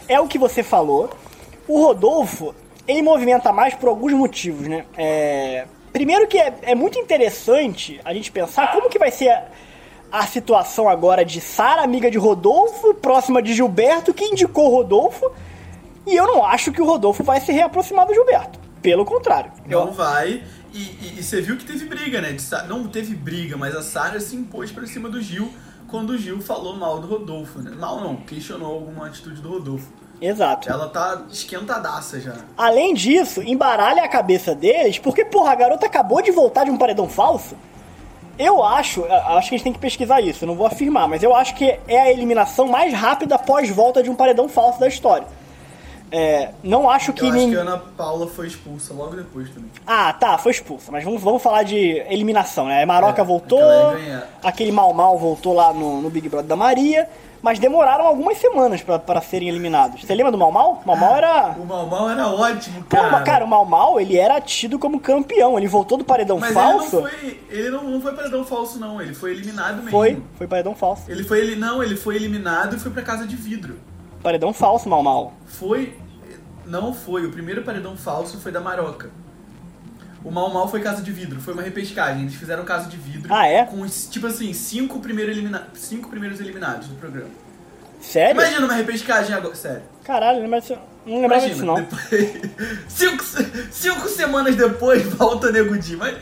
[0.09, 1.11] É o que você falou.
[1.69, 2.55] O Rodolfo,
[2.87, 4.85] ele movimenta mais por alguns motivos, né?
[4.97, 5.67] É...
[5.93, 9.45] Primeiro que é, é muito interessante a gente pensar como que vai ser a,
[10.11, 15.31] a situação agora de Sara, amiga de Rodolfo, próxima de Gilberto, que indicou Rodolfo.
[16.05, 18.59] E eu não acho que o Rodolfo vai se reaproximar do Gilberto.
[18.83, 19.53] Pelo contrário.
[19.67, 20.43] Não vai.
[20.75, 22.37] E, e, e você viu que teve briga, né?
[22.69, 25.49] Não teve briga, mas a Sarah se impôs pra cima do Gil
[25.87, 27.71] quando o Gil falou mal do Rodolfo, né?
[27.79, 29.87] Mal não, questionou alguma atitude do Rodolfo.
[30.21, 30.69] Exato.
[30.69, 32.35] Ela tá esquentadaça já.
[32.57, 36.77] Além disso, embaralha a cabeça deles, porque, porra, a garota acabou de voltar de um
[36.77, 37.57] paredão falso.
[38.37, 41.23] Eu acho, acho que a gente tem que pesquisar isso, eu não vou afirmar, mas
[41.23, 44.89] eu acho que é a eliminação mais rápida após volta de um paredão falso da
[44.89, 45.27] história.
[46.13, 49.49] É, não acho que Eu acho nin- que a Ana Paula foi expulsa logo depois
[49.51, 49.71] também.
[49.87, 51.77] Ah, tá, foi expulsa, mas vamos, vamos falar de
[52.09, 52.83] eliminação, né?
[52.83, 53.59] A Maroca É, voltou,
[54.43, 57.09] aquele Mal Mal voltou lá no, no Big Brother da Maria,
[57.43, 60.03] mas demoraram algumas semanas pra- para serem eliminados.
[60.03, 60.83] Você lembra do Mal Mal?
[60.87, 61.49] Mal Mal era.
[61.59, 63.21] O Mal Mal era ótimo, Pô, cara.
[63.23, 65.59] cara, o Mal Mal, ele era tido como campeão.
[65.59, 66.97] Ele voltou do paredão Mas falso.
[66.97, 67.41] ele não foi.
[67.51, 69.01] Ele não, não foi paredão falso, não.
[69.03, 69.91] Ele foi eliminado mesmo.
[69.91, 71.03] Foi, foi paredão falso.
[71.09, 73.77] Ele foi ele não, ele foi eliminado e foi pra casa de vidro.
[74.25, 75.35] Paredão falso, Mal Mal.
[75.47, 75.95] Foi.
[76.67, 77.27] Não foi.
[77.27, 79.11] O primeiro paredão falso foi da Maroca.
[80.25, 82.23] O Mal Mal foi casa de vidro, foi uma repescagem.
[82.23, 83.65] Eles fizeram casa de vidro Ah, é?
[83.67, 85.69] com tipo assim, cinco, primeiro elimina...
[85.75, 87.29] cinco primeiros eliminados do programa.
[88.01, 88.33] Sério?
[88.33, 89.55] Imagina uma repescagem agora.
[89.55, 89.83] Sério.
[90.03, 91.99] Caralho, lembra disso- não lembrava disso, Imagina, não.
[91.99, 92.53] depois-
[92.89, 93.25] cinco,
[93.71, 95.97] cinco semanas depois volta Nego Di.
[95.97, 96.17] Mas...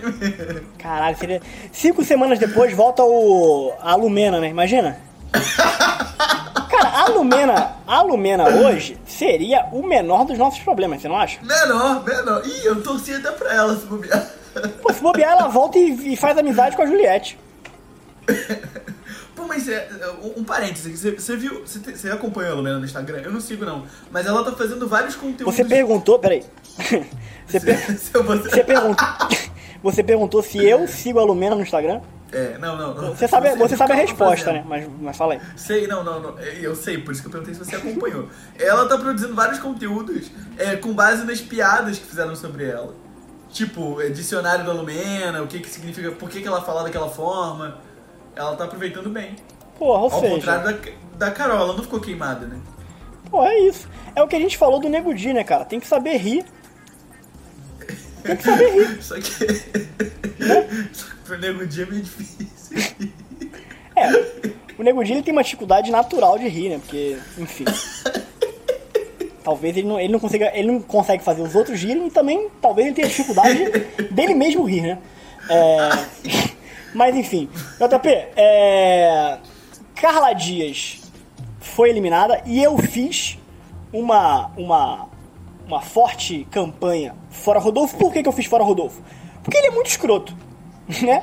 [0.76, 1.40] Caralho, seria.
[1.70, 3.72] Cinco semanas depois volta o.
[3.80, 4.48] a Lumena, né?
[4.48, 4.98] Imagina?
[6.82, 11.38] Cara, a Lumena, a Lumena hoje seria o menor dos nossos problemas, você não acha?
[11.42, 12.42] Menor, menor.
[12.46, 14.26] Ih, eu torci até pra ela se bobear.
[14.82, 17.38] Pô, se bobear, ela volta e, e faz amizade com a Juliette.
[19.34, 19.88] Pô, mas é,
[20.36, 23.22] um, parêntese, você, você viu, você, você acompanhou a Lumena no Instagram?
[23.24, 25.54] Eu não sigo não, mas ela tá fazendo vários conteúdos.
[25.54, 26.18] Você perguntou.
[26.18, 26.44] Peraí.
[27.46, 29.06] Você, per- você- você perguntou.
[29.82, 32.00] Você perguntou se eu sigo a Lumena no Instagram?
[32.32, 33.14] É, não, não, não.
[33.14, 34.62] Você sabe, você sabe a resposta, fazendo.
[34.62, 34.64] né?
[34.66, 35.40] Mas, mas fala aí.
[35.54, 36.38] Sei, não, não, não.
[36.38, 38.28] Eu sei, por isso que eu perguntei se você acompanhou.
[38.58, 42.94] Ela tá produzindo vários conteúdos é, com base nas piadas que fizeram sobre ela.
[43.50, 47.08] Tipo, é, dicionário da Lumena, o que que significa, por que, que ela fala daquela
[47.08, 47.76] forma.
[48.34, 49.36] Ela tá aproveitando bem.
[49.78, 50.34] Porra, ou Ao seja.
[50.34, 52.58] contrário da, da Carol, ela não ficou queimada, né?
[53.30, 53.86] Pô, é isso.
[54.16, 55.66] É o que a gente falou do Nego Di, né, cara?
[55.66, 56.44] Tem que saber rir.
[58.22, 59.02] Tem que saber rir.
[59.02, 59.22] Só que.
[60.92, 62.52] Só que pro nego dia é meio difícil.
[63.94, 64.10] É,
[64.78, 66.78] o Nego Di ele tem uma dificuldade natural de rir, né?
[66.78, 67.64] Porque, enfim.
[69.44, 70.50] Talvez ele não, ele não consiga.
[70.54, 73.58] Ele não consegue fazer os outros rirem e também talvez ele tenha dificuldade
[74.10, 74.98] dele mesmo rir, né?
[75.48, 75.88] É,
[76.94, 77.48] mas enfim.
[77.78, 79.38] JP, é,
[79.94, 81.00] Carla Dias
[81.60, 83.38] foi eliminada e eu fiz
[83.92, 85.08] uma, uma,
[85.66, 87.96] uma forte campanha fora Rodolfo.
[87.96, 89.02] Por que, que eu fiz fora Rodolfo?
[89.42, 90.34] Porque ele é muito escroto.
[91.02, 91.22] Né?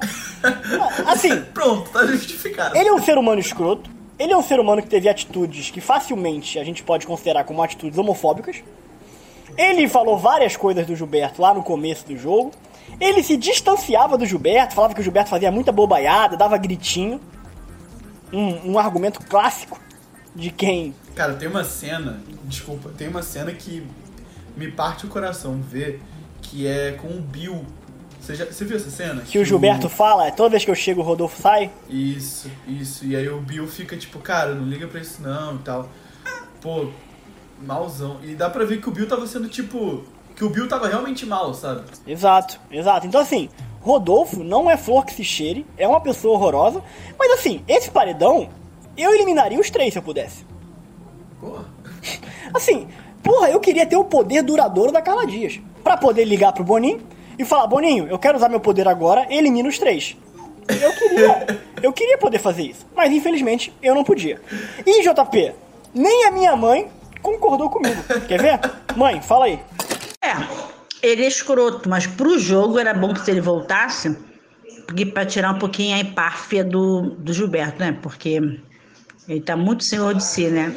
[1.05, 2.75] Assim, Pronto, tá justificado.
[2.75, 3.89] ele é um ser humano escroto.
[4.17, 7.61] Ele é um ser humano que teve atitudes que facilmente a gente pode considerar como
[7.61, 8.63] atitudes homofóbicas.
[9.57, 12.51] Ele falou várias coisas do Gilberto lá no começo do jogo.
[12.99, 17.19] Ele se distanciava do Gilberto, falava que o Gilberto fazia muita bobaiada, dava gritinho.
[18.31, 19.79] Um, um argumento clássico
[20.35, 20.93] de quem.
[21.15, 23.85] Cara, tem uma cena, desculpa, tem uma cena que
[24.59, 26.01] me parte o coração ver,
[26.41, 27.65] que é com o Bill.
[28.19, 29.21] Você, já, você viu essa cena?
[29.21, 31.71] Que o Gilberto fala, toda vez que eu chego o Rodolfo sai.
[31.89, 33.05] Isso, isso.
[33.05, 35.89] E aí o Bill fica tipo, cara, não liga pra isso não e tal.
[36.61, 36.89] Pô,
[37.61, 38.19] malzão.
[38.21, 40.03] E dá pra ver que o Bill tava sendo tipo.
[40.35, 41.83] Que o Bill tava realmente mal, sabe?
[42.05, 43.07] Exato, exato.
[43.07, 46.83] Então assim, Rodolfo não é flor que se cheire, é uma pessoa horrorosa.
[47.17, 48.49] Mas assim, esse paredão,
[48.97, 50.45] eu eliminaria os três se eu pudesse.
[51.39, 51.65] Porra.
[52.53, 52.87] Assim,
[53.23, 55.59] porra, eu queria ter o poder duradouro da Carla Dias.
[55.83, 57.01] Pra poder ligar pro Boninho
[57.37, 60.17] e falar, Boninho, eu quero usar meu poder agora, elimina os três.
[60.67, 61.47] Eu queria,
[61.81, 62.85] eu queria poder fazer isso.
[62.95, 64.41] Mas infelizmente eu não podia.
[64.85, 65.53] E JP,
[65.93, 66.89] nem a minha mãe
[67.21, 68.01] concordou comigo.
[68.27, 68.59] Quer ver?
[68.95, 69.59] Mãe, fala aí.
[70.21, 70.33] É,
[71.01, 74.17] ele é escroto, mas pro jogo era bom que se ele voltasse,
[74.85, 77.97] porque pra tirar um pouquinho a empáfia do, do Gilberto, né?
[78.01, 78.59] Porque
[79.27, 80.75] ele tá muito senhor de si, né?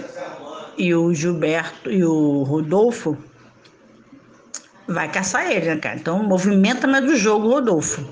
[0.76, 3.16] E o Gilberto e o Rodolfo
[4.88, 5.96] vai caçar ele, né, cara?
[5.96, 8.06] Então movimenta mais do jogo, Rodolfo.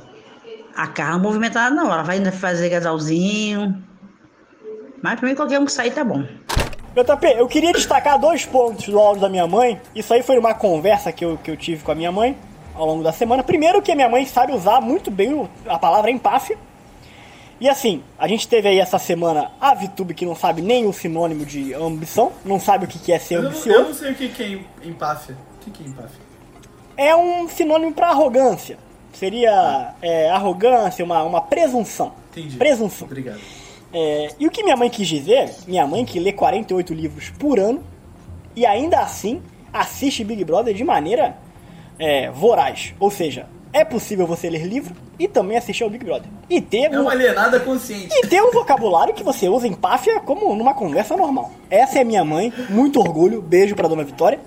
[0.75, 1.93] A Carla não movimenta nada, não.
[1.93, 3.83] Ela vai ainda fazer casalzinho.
[5.03, 6.23] Mas pra mim, qualquer um que sair tá bom.
[6.95, 9.81] JP, eu queria destacar dois pontos do áudio da minha mãe.
[9.95, 12.37] Isso aí foi uma conversa que eu, que eu tive com a minha mãe
[12.75, 13.43] ao longo da semana.
[13.43, 16.59] Primeiro, que a minha mãe sabe usar muito bem a palavra empáfia.
[17.61, 20.93] E assim, a gente teve aí essa semana a VTube que não sabe nem o
[20.93, 23.79] sinônimo de ambição, não sabe o que que é ser Eu não, ambicioso.
[23.79, 25.37] eu não sei o que que é em- empáfia.
[25.61, 26.21] O que que é empáfia?
[26.97, 28.79] É um sinônimo pra arrogância.
[29.13, 32.13] Seria é, arrogância, uma, uma presunção.
[32.31, 32.57] Entendi.
[32.57, 33.07] Presunção.
[33.07, 33.41] Obrigado.
[33.93, 37.59] É, e o que minha mãe quis dizer, minha mãe que lê 48 livros por
[37.59, 37.83] ano
[38.57, 39.43] e ainda assim
[39.73, 41.37] assiste Big Brother de maneira
[41.99, 42.95] é, voraz.
[42.99, 46.29] Ou seja, é possível você ler livro e também assistir ao Big Brother.
[46.49, 48.09] E ter, É um, uma alienada consciente.
[48.13, 51.53] e ter um vocabulário que você usa em páfia como numa conversa normal.
[51.71, 54.41] Essa é minha mãe, muito orgulho, beijo pra dona Vitória.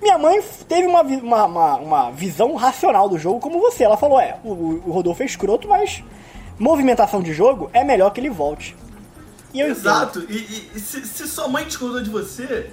[0.00, 3.84] Minha mãe teve uma, uma, uma, uma visão racional do jogo como você.
[3.84, 6.02] Ela falou, é, o, o Rodolfo é escroto, mas
[6.58, 8.74] movimentação de jogo é melhor que ele volte.
[9.52, 9.68] E eu.
[9.68, 10.24] Exato.
[10.28, 12.70] E, e- e se, se sua mãe discordou de você,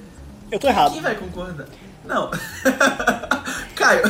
[0.49, 0.93] Eu tô errado.
[0.93, 1.65] quem vai concordar?
[2.05, 2.31] Não.
[3.77, 4.03] Caio.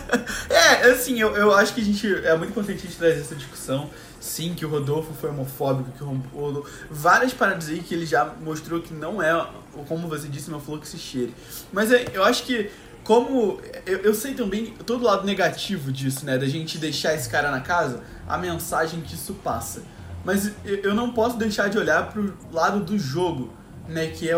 [0.48, 2.06] é, assim, eu, eu acho que a gente.
[2.24, 3.88] É muito a gente trazer essa discussão.
[4.18, 6.66] Sim, que o Rodolfo foi homofóbico, que o.
[6.90, 9.46] Várias paradas aí que ele já mostrou que não é,
[9.88, 11.34] como você disse, uma flor que se cheire.
[11.72, 12.70] Mas é, eu acho que.
[13.02, 16.36] Como eu, eu sei também todo lado negativo disso, né?
[16.36, 19.82] Da gente deixar esse cara na casa, a mensagem que isso passa.
[20.22, 23.52] Mas eu, eu não posso deixar de olhar pro lado do jogo,
[23.88, 24.08] né?
[24.08, 24.36] Que é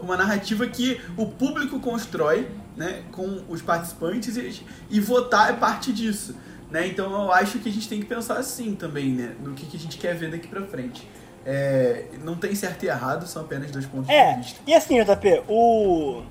[0.00, 2.48] uma narrativa que o público constrói,
[2.80, 3.02] né?
[3.12, 6.34] Com os participantes e, e votar é parte disso,
[6.70, 6.86] né?
[6.86, 9.34] Então eu acho que a gente tem que pensar assim também, né?
[9.44, 11.06] No que, que a gente quer ver daqui pra frente.
[11.44, 14.60] É, não tem certo e errado, são apenas dois pontos de É, vista.
[14.66, 16.22] e assim, JP, o.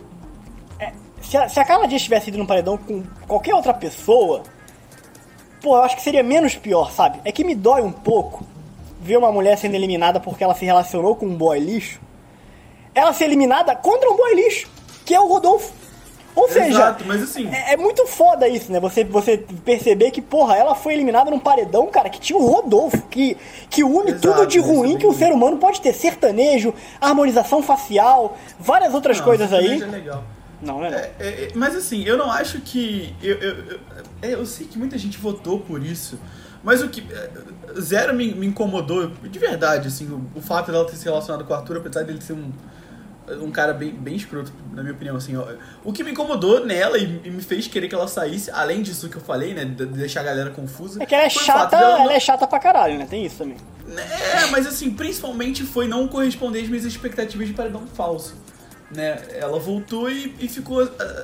[0.80, 4.44] é, se, a, se a Carla Dias tivesse ido no paredão com qualquer outra pessoa,
[5.62, 7.20] pô, eu acho que seria menos pior, sabe?
[7.26, 8.46] É que me dói um pouco
[9.02, 12.00] ver uma mulher sendo eliminada porque ela se relacionou com um boy lixo.
[12.94, 14.68] Ela ser eliminada contra um boy lixo,
[15.06, 15.74] que é o Rodolfo.
[16.36, 18.80] Ou seja, Exato, mas assim- é, é muito foda isso, né?
[18.80, 23.02] Você, você perceber que, porra, ela foi eliminada num paredão, cara, que tinha o Rodolfo,
[23.10, 23.36] que,
[23.70, 25.20] que une Exato, tudo de ruim que o isso.
[25.20, 25.94] ser humano pode ter.
[25.94, 29.82] Sertanejo, harmonização facial, várias outras Não, coisas aí.
[29.82, 30.24] É legal.
[30.62, 30.98] Não, é, não.
[30.98, 33.16] É, é, é, mas assim, eu não acho que.
[33.22, 33.80] Eu, eu, eu,
[34.22, 36.20] é, eu sei que muita gente votou por isso.
[36.64, 37.02] Mas o que.
[37.12, 37.30] é,
[37.80, 41.54] Zero me, me incomodou, de verdade, assim, o, o fato dela ter se relacionado com
[41.54, 42.52] o Arthur, apesar dele ser um.
[43.42, 45.46] Um cara bem, bem escroto, na minha opinião, assim, ó.
[45.84, 49.08] O que me incomodou nela e, e me fez querer que ela saísse, além disso
[49.10, 49.66] que eu falei, né?
[49.66, 51.02] De, de deixar a galera confusa.
[51.02, 53.06] É que ela é chata, dela não- ela é chata pra caralho, né?
[53.10, 53.58] Tem isso também.
[53.98, 58.36] é, mas assim, principalmente foi não corresponder às minhas expectativas de paredão falso.
[58.92, 59.20] Né?
[59.36, 60.82] Ela voltou e, e ficou.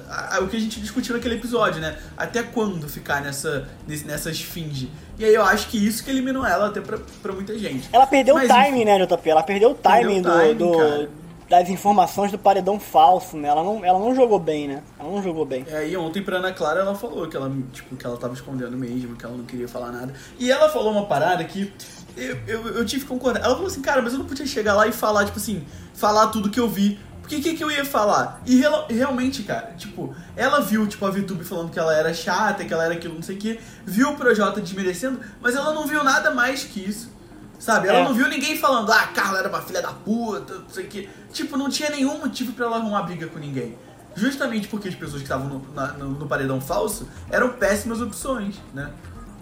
[0.07, 1.97] ah, ah, o que a gente discutiu naquele episódio, né?
[2.15, 4.91] Até quando ficar nessa, nesse- nessa esfinge?
[5.17, 7.89] E aí eu acho que isso que eliminou ela até pra, pra muita gente.
[7.91, 9.29] Ela perdeu Mas, o timing, né, JP?
[9.29, 11.09] Ela perdeu o timing, Perdeu o timing, do, do- cara.
[11.49, 13.47] Das informações do paredão falso, né?
[13.47, 14.81] Ela não, ela não jogou bem, né?
[14.99, 15.65] Ela não jogou bem.
[15.69, 18.75] E aí ontem pra Ana Clara ela falou que ela, tipo, que ela tava escondendo
[18.77, 20.13] mesmo, que ela não queria falar nada.
[20.39, 21.71] E ela falou uma parada que
[22.17, 23.41] eu, eu, eu tive que concordar.
[23.43, 26.27] Ela falou assim, cara, mas eu não podia chegar lá e falar, tipo assim, falar
[26.27, 26.99] tudo que eu vi.
[27.21, 28.39] Porque o que, que eu ia falar?
[28.45, 32.63] E real- realmente, cara, tipo, ela viu, tipo, a VTube falando que ela era chata,
[32.63, 35.87] que ela era aquilo, não sei o quê, viu o Projota desmerecendo, mas ela não
[35.87, 37.14] viu nada mais que isso.
[37.59, 37.87] Sabe?
[37.87, 38.03] Ela É.
[38.03, 40.87] não viu ninguém falando, ah, a Carla era uma filha da puta, não sei o
[40.87, 41.09] quê.
[41.31, 43.77] Tipo, não tinha nenhum motivo pra ela arrumar briga com ninguém.
[44.15, 45.59] Justamente porque as pessoas que estavam no,
[45.97, 48.89] no- no paredão falso eram péssimas opções, né?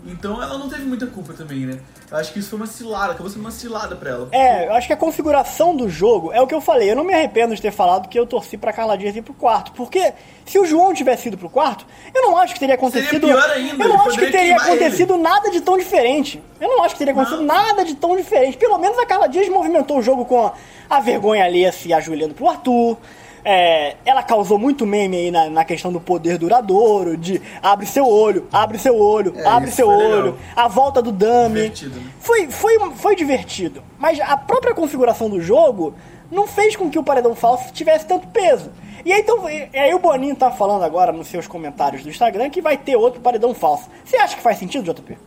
[0.06, 1.80] Então ela não teve muita culpa também, né?
[2.12, 4.28] Eu acho que isso foi uma cilada, acabou sendo uma cilada pra ela.
[4.32, 6.92] É, eu acho que a configuração do jogo é o que eu falei.
[6.92, 9.34] Eu não me arrependo de ter falado que eu torci pra Carla Dias ir pro
[9.34, 9.72] quarto.
[9.72, 10.14] Porque
[10.46, 13.28] se o João tivesse ido pro quarto, eu não acho que teria acontecido.
[13.28, 16.44] pior ainda, eu não ele acho que teria acontecido nada de tão diferente.
[16.60, 18.58] Eu não acho que teria acontecido nada de tão diferente.
[18.58, 20.54] Pelo menos a Carla Dias movimentou o jogo com a,
[20.90, 22.98] a vergonha alheia se ajoelhando pro Arthur.
[23.46, 28.08] É, ela causou muito meme aí na, na questão do poder duradouro, de abre seu
[28.08, 30.20] olho, abre seu olho, É, abre isso seu foi legal.
[30.20, 31.56] olho, a volta do dummy.
[31.70, 32.12] Divertido, né?
[32.20, 35.94] Foi, foi, foi divertido, mas a própria configuração do jogo
[36.32, 38.72] não fez com que o paredão falso tivesse tanto peso.
[39.06, 42.50] E aí, então, e aí o Boninho tá falando agora nos seus comentários do Instagram
[42.50, 43.90] que vai ter outro paredão falso.
[44.06, 45.18] Você acha que faz sentido, JP?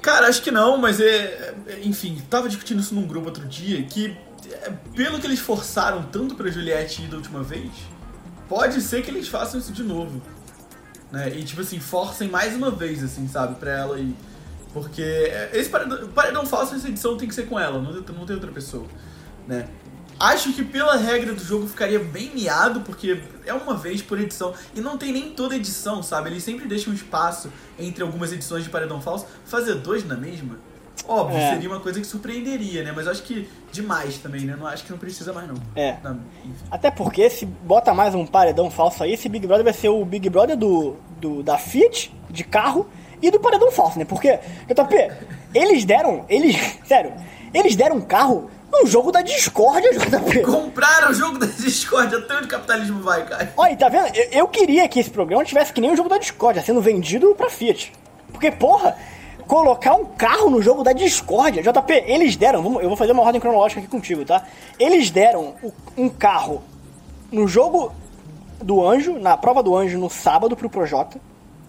[0.00, 1.52] Cara, acho que não, mas é.
[1.66, 4.16] é, Enfim, tava discutindo isso num grupo outro dia que,
[4.94, 7.70] pelo que eles forçaram tanto pra Juliette ir da última vez,
[8.48, 10.20] pode ser que eles façam isso de novo.
[11.10, 11.36] Né?
[11.36, 14.14] E tipo assim, forcem mais uma vez, assim, sabe, pra ela ir.
[14.72, 18.26] Porque é, esse paredão, paredão falso, essa edição tem que ser com ela, não, não
[18.26, 18.86] tem outra pessoa.
[19.46, 19.68] Né?
[20.18, 24.54] Acho que pela regra do jogo ficaria bem miado, porque é uma vez por edição.
[24.74, 26.30] E não tem nem toda edição, sabe?
[26.30, 29.26] Eles sempre deixam um espaço entre algumas edições de Paredão Falso.
[29.44, 30.56] Fazer dois na mesma,
[31.08, 31.50] óbvio, É.
[31.50, 32.92] seria uma coisa que surpreenderia, né?
[32.94, 34.56] Mas eu acho que demais também, né?
[34.58, 35.56] Não acho que não precisa mais, não.
[35.76, 35.96] É.
[36.02, 36.20] Não.
[36.70, 40.04] Até porque se bota mais um paredão falso aí, esse Big Brother vai ser o
[40.04, 42.86] Big Brother do, do da Fiat, de carro,
[43.22, 44.04] e do paredão falso, né?
[44.04, 45.12] Porque, JP,
[45.54, 46.24] Eles deram.
[46.28, 46.56] Eles.
[46.84, 47.12] Sério,
[47.52, 50.40] eles deram um carro num jogo da discórdia, JP.
[50.42, 53.52] Compraram o jogo da discórdia, até onde o capitalismo vai, cara.
[53.56, 54.08] Olha, tá vendo?
[54.16, 57.32] Eu, eu queria que esse programa tivesse que nem o jogo da discórdia, sendo vendido
[57.36, 57.92] pra Fiat.
[58.32, 58.96] Porque, porra,
[59.46, 61.62] colocar um carro no jogo da discórdia.
[61.62, 62.62] JP, eles deram.
[62.62, 64.44] vamos- Eu vou fazer uma ordem cronológica aqui contigo, tá?
[64.78, 65.54] Eles deram
[65.96, 66.62] um carro
[67.30, 67.92] no jogo
[68.62, 71.20] do anjo, na prova do anjo no sábado pro Projota,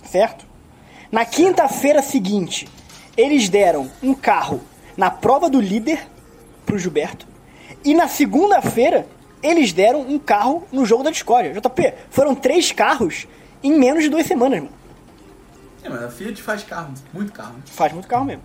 [0.04, 0.46] certo?
[1.12, 2.68] Na quinta-feira seguinte,
[3.18, 4.62] eles deram um carro
[4.98, 6.00] na prova do líder
[6.66, 7.28] pro Gilberto.
[7.84, 9.08] E na segunda-feira,
[9.44, 11.54] eles deram um carro no jogo da discórdia.
[11.54, 13.28] JP, foram três carros
[13.64, 14.72] em menos de duas semanas, mano.
[15.86, 17.56] É, mas a Fiat faz carro, muito carro.
[17.67, 18.41] Faz muito carro mesmo.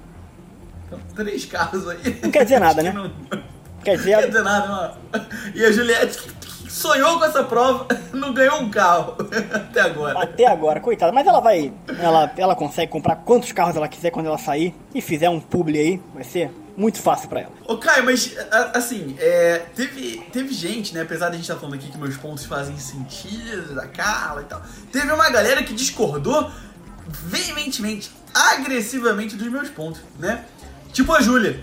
[0.87, 2.21] Então, três carros aí.
[2.23, 2.91] Não quer dizer nada, né?
[2.93, 3.43] que Não, Quer não
[3.83, 5.27] quer dizer, dizer nada, não.
[5.55, 6.19] E a Juliette,
[6.69, 9.17] sonhou com essa prova, não ganhou um carro
[9.55, 10.23] até agora.
[10.23, 11.13] até agora, coitada.
[11.13, 11.73] Mas ela vai.
[11.99, 15.79] Ela, ela consegue comprar quantos carros ela quiser quando ela sair e fizer um publi
[15.79, 16.03] aí.
[16.13, 17.53] Vai ser muito fácil pra ela.
[17.67, 18.35] Ô, Caio, mas,
[18.75, 22.17] assim, é, teve, teve gente, né, apesar de a gente estar falando aqui que meus
[22.17, 26.51] pontos fazem sentido, da Carla e tal, teve uma galera que discordou
[27.25, 30.45] veementemente, agressivamente dos meus pontos, né?
[30.93, 31.61] Tipo a Júlia.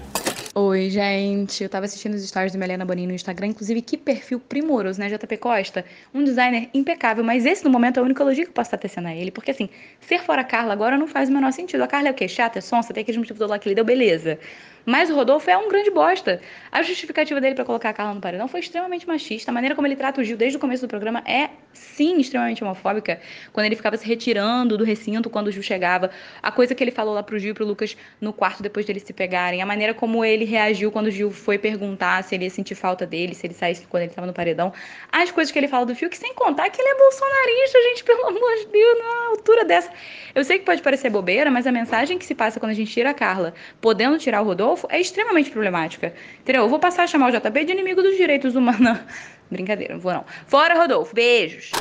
[0.60, 1.64] Oi, gente.
[1.64, 3.48] Eu tava assistindo os stories do Melena Boninho no Instagram.
[3.48, 5.08] Inclusive, que perfil primoroso, né?
[5.08, 5.86] JP Costa.
[6.12, 7.24] Um designer impecável.
[7.24, 9.30] Mas esse, no momento, é o único elogio que eu posso estar tecendo a ele.
[9.30, 9.70] Porque, assim,
[10.02, 11.84] ser fora a Carla agora não faz o menor sentido.
[11.84, 12.28] A Carla é o quê?
[12.28, 14.40] Chata, é sonsa, tem aqueles motivos lá que ele deu, beleza.
[14.90, 16.40] Mas o Rodolfo é um grande bosta.
[16.72, 19.52] A justificativa dele pra colocar a Carla no paredão foi extremamente machista.
[19.52, 22.64] A maneira como ele trata o Gil desde o começo do programa é, sim, extremamente
[22.64, 23.20] homofóbica.
[23.52, 26.10] Quando ele ficava se retirando do recinto quando o Gil chegava.
[26.42, 29.04] A coisa que ele falou lá pro Gil e pro Lucas no quarto depois deles
[29.04, 29.62] se pegarem.
[29.62, 33.06] A maneira como ele reagiu quando o Gil foi perguntar se ele ia sentir falta
[33.06, 34.72] dele, se ele saísse quando ele tava no paredão.
[35.12, 38.26] As coisas que ele fala do Fiuk, sem contar que ele é bolsonarista, gente, pelo
[38.28, 39.92] amor de Deus, numa altura dessa.
[40.34, 42.90] Eu sei que pode parecer bobeira, mas a mensagem que se passa quando a gente
[42.92, 46.14] tira a Carla, podendo tirar o Rodolfo, é extremamente problemática.
[46.42, 46.64] Entendeu?
[46.64, 49.00] Eu vou passar a chamar o JP de inimigo dos direitos humanos.
[49.50, 50.26] Brincadeira, não vou não.
[50.48, 51.16] Fora, Rodolfo.
[51.16, 51.72] Beijos.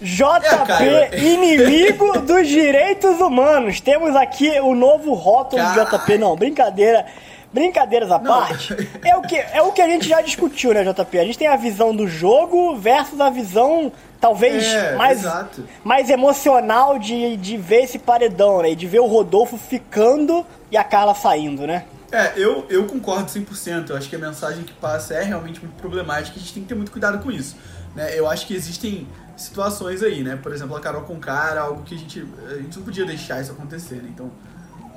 [0.00, 1.12] JP, Caio.
[1.22, 3.80] inimigo dos direitos humanos.
[3.80, 5.98] Temos aqui o novo rótulo do Cara.
[5.98, 6.18] JP.
[6.18, 7.06] Não, brincadeira.
[7.52, 8.74] Brincadeiras à parte.
[9.04, 11.18] É o, que, é o que a gente já discutiu, né, JP?
[11.18, 15.64] A gente tem a visão do jogo versus a visão, talvez, É, mais, exato.
[15.82, 18.70] mais emocional de, de ver esse paredão, né?
[18.70, 21.84] E de ver o Rodolfo ficando e a Carla saindo, né?
[22.12, 23.90] É, eu, eu concordo 100%.
[23.90, 26.62] Eu acho que a mensagem que passa é realmente muito problemática e a gente tem
[26.62, 27.56] que ter muito cuidado com isso.
[27.94, 28.18] Né?
[28.18, 30.36] Eu acho que existem situações aí, né?
[30.36, 33.40] Por exemplo, a Carol com cara, algo que a gente, a gente não podia deixar
[33.40, 34.10] isso acontecer, né?
[34.12, 34.30] Então,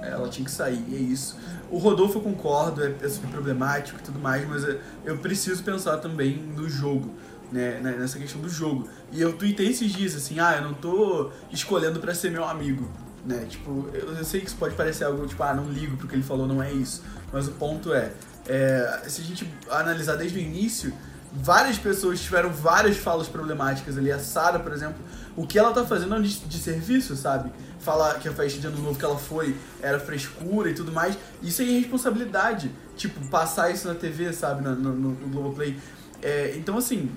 [0.02, 1.38] ela tinha que sair, é isso.
[1.72, 5.64] O Rodolfo eu concordo, é, é super problemático e tudo mais, mas é, eu preciso
[5.64, 7.14] pensar também no jogo,
[7.52, 7.80] né?
[7.80, 8.88] Nessa questão do jogo.
[9.12, 12.92] E eu tuitei esses dias, assim, ah, eu não tô escolhendo pra ser meu amigo,
[13.26, 13.46] né?
[13.50, 16.16] Tipo, eu, eu sei que isso pode parecer algo, tipo, ah, não ligo pro que
[16.16, 17.04] ele falou, não é isso.
[17.32, 18.12] Mas o ponto é,
[18.48, 20.94] é se a gente analisar desde o início,
[21.32, 24.12] várias pessoas tiveram várias falas problemáticas ali.
[24.12, 24.98] A Sara, por exemplo,
[25.36, 27.52] o que ela tá fazendo é de, de serviço, sabe?
[27.80, 31.18] Falar que a festa de ano novo que ela foi era frescura e tudo mais.
[31.42, 32.72] Isso é irresponsabilidade.
[32.96, 34.64] Tipo, passar isso na TV, sabe?
[34.64, 35.78] No, no, no Globoplay.
[36.22, 37.10] É, então, assim,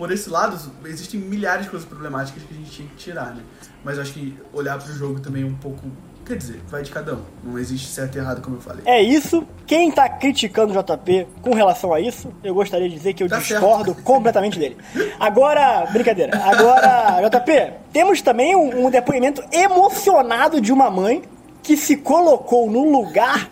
[0.00, 3.42] por esse lado, existem milhares de coisas problemáticas que a gente tinha que tirar, né?
[3.84, 5.92] Mas eu acho que olhar pro jogo também é um pouco.
[6.24, 7.22] Quer dizer, vai de cada um.
[7.44, 8.80] Não existe certo e errado, como eu falei.
[8.86, 9.46] É isso.
[9.66, 13.28] Quem tá criticando o JP com relação a isso, eu gostaria de dizer que eu
[13.28, 14.78] Tá discordo completamente dele.
[15.18, 16.34] Agora, brincadeira.
[16.46, 21.20] Agora, JP, temos também um, um depoimento emocionado de uma mãe
[21.62, 23.50] que se colocou no lugar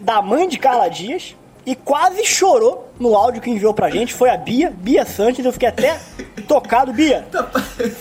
[0.00, 4.14] da mãe de Carla Dias e quase chorou no áudio que enviou pra gente.
[4.14, 5.44] Foi a Bia, Bia Santos.
[5.44, 6.00] Eu fiquei até
[6.48, 6.92] tocado.
[6.92, 7.26] Bia,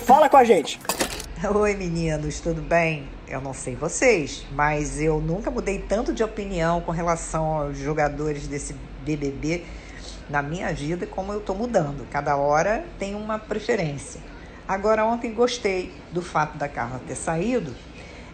[0.05, 0.79] fala com a gente.
[1.53, 3.07] Oi meninos, tudo bem?
[3.27, 8.47] Eu não sei vocês, mas eu nunca mudei tanto de opinião com relação aos jogadores
[8.47, 9.63] desse BBB
[10.29, 12.07] na minha vida como eu tô mudando.
[12.09, 14.21] Cada hora tem uma preferência.
[14.67, 17.75] Agora ontem gostei do fato da Carla ter saído,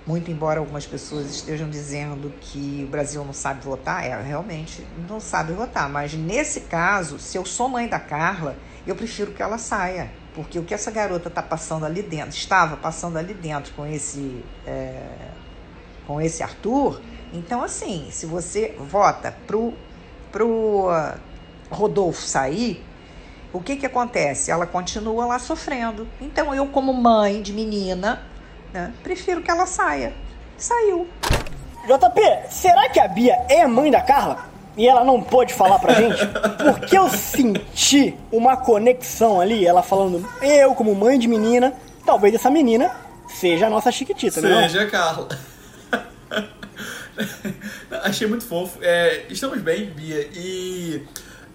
[0.05, 5.19] muito embora algumas pessoas estejam dizendo que o Brasil não sabe votar, é, realmente não
[5.19, 9.57] sabe votar, mas nesse caso, se eu sou mãe da Carla, eu prefiro que ela
[9.57, 13.85] saia, porque o que essa garota está passando ali dentro, estava passando ali dentro com
[13.85, 15.03] esse, é,
[16.07, 16.99] com esse Arthur,
[17.33, 19.73] então assim, se você vota pro,
[20.31, 21.17] pro uh,
[21.69, 22.83] Rodolfo sair,
[23.53, 24.51] o que que acontece?
[24.51, 26.07] Ela continua lá sofrendo.
[26.19, 28.21] Então eu, como mãe de menina,
[28.73, 30.13] né, prefiro que ela saia.
[30.57, 31.07] Saiu.
[31.85, 34.51] JP, será que a Bia é mãe da Carla?
[34.77, 36.25] E ela não pôde falar pra gente?
[36.63, 41.73] Porque eu senti uma conexão ali, ela falando, eu como mãe de menina,
[42.05, 42.91] talvez essa menina
[43.27, 44.63] seja a nossa chiquitita, né?
[44.63, 45.27] Seja, Carla.
[48.03, 48.79] Achei muito fofo.
[48.81, 51.05] É, estamos bem, Bia, e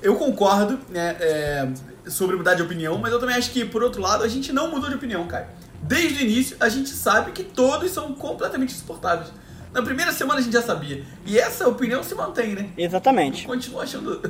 [0.03, 1.69] eu concordo, né, é,
[2.09, 4.71] sobre mudar de opinião, mas eu também acho que, por outro lado, a gente não
[4.71, 5.49] mudou de opinião, cara.
[5.87, 9.33] Desde o início, a gente sabe que todos são completamente insuportáveis.
[9.73, 11.05] Na primeira semana a gente já sabia.
[11.25, 12.71] E essa opinião se mantém, né?
[12.77, 13.47] Exatamente.
[13.47, 14.21] Continua achando.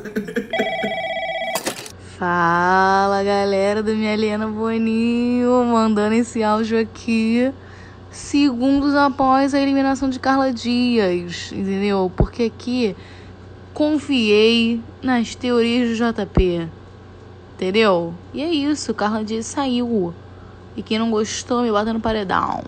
[2.19, 7.53] Fala galera do Minha Helena Boninho, mandando esse áudio aqui
[8.11, 12.11] segundos após a eliminação de Carla Dias, entendeu?
[12.17, 12.97] Porque aqui
[13.73, 16.69] confiei nas teorias do JP,
[17.55, 18.15] entendeu?
[18.33, 20.15] E é isso, Carla Dias saiu.
[20.77, 22.63] E quem não gostou, me bota no paredão.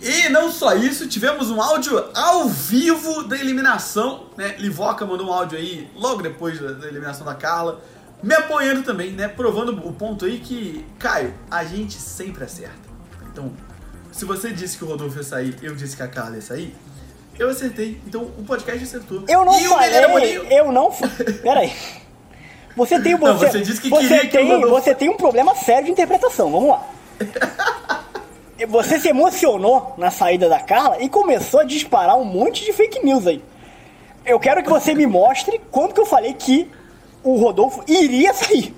[0.00, 4.54] E não só isso, tivemos um áudio ao vivo da eliminação, né?
[4.58, 7.80] Livoca mandou um áudio aí logo depois da, da eliminação da Carla,
[8.22, 9.28] me apoiando também, né?
[9.28, 12.74] Provando o ponto aí que, Caio, a gente sempre acerta.
[13.32, 13.52] Então,
[14.12, 16.74] se você disse que o Rodolfo ia sair, eu disse que a Carla ia sair,
[17.38, 17.98] eu acertei.
[18.06, 19.24] Então o podcast acertou.
[19.26, 20.90] Eu não e falei, eu não...
[21.42, 21.72] Peraí.
[22.76, 25.08] Você tem, você, Não, você disse que você queria que tem, o Rodolfo- Você tem
[25.08, 26.84] um problema sério de interpretação, vamos lá.
[28.68, 33.04] Você se emocionou na saída da Carla e começou a disparar um monte de fake
[33.04, 33.42] news aí.
[34.24, 36.70] Eu quero que você me mostre quando que eu falei que
[37.22, 38.74] o Rodolfo iria sair.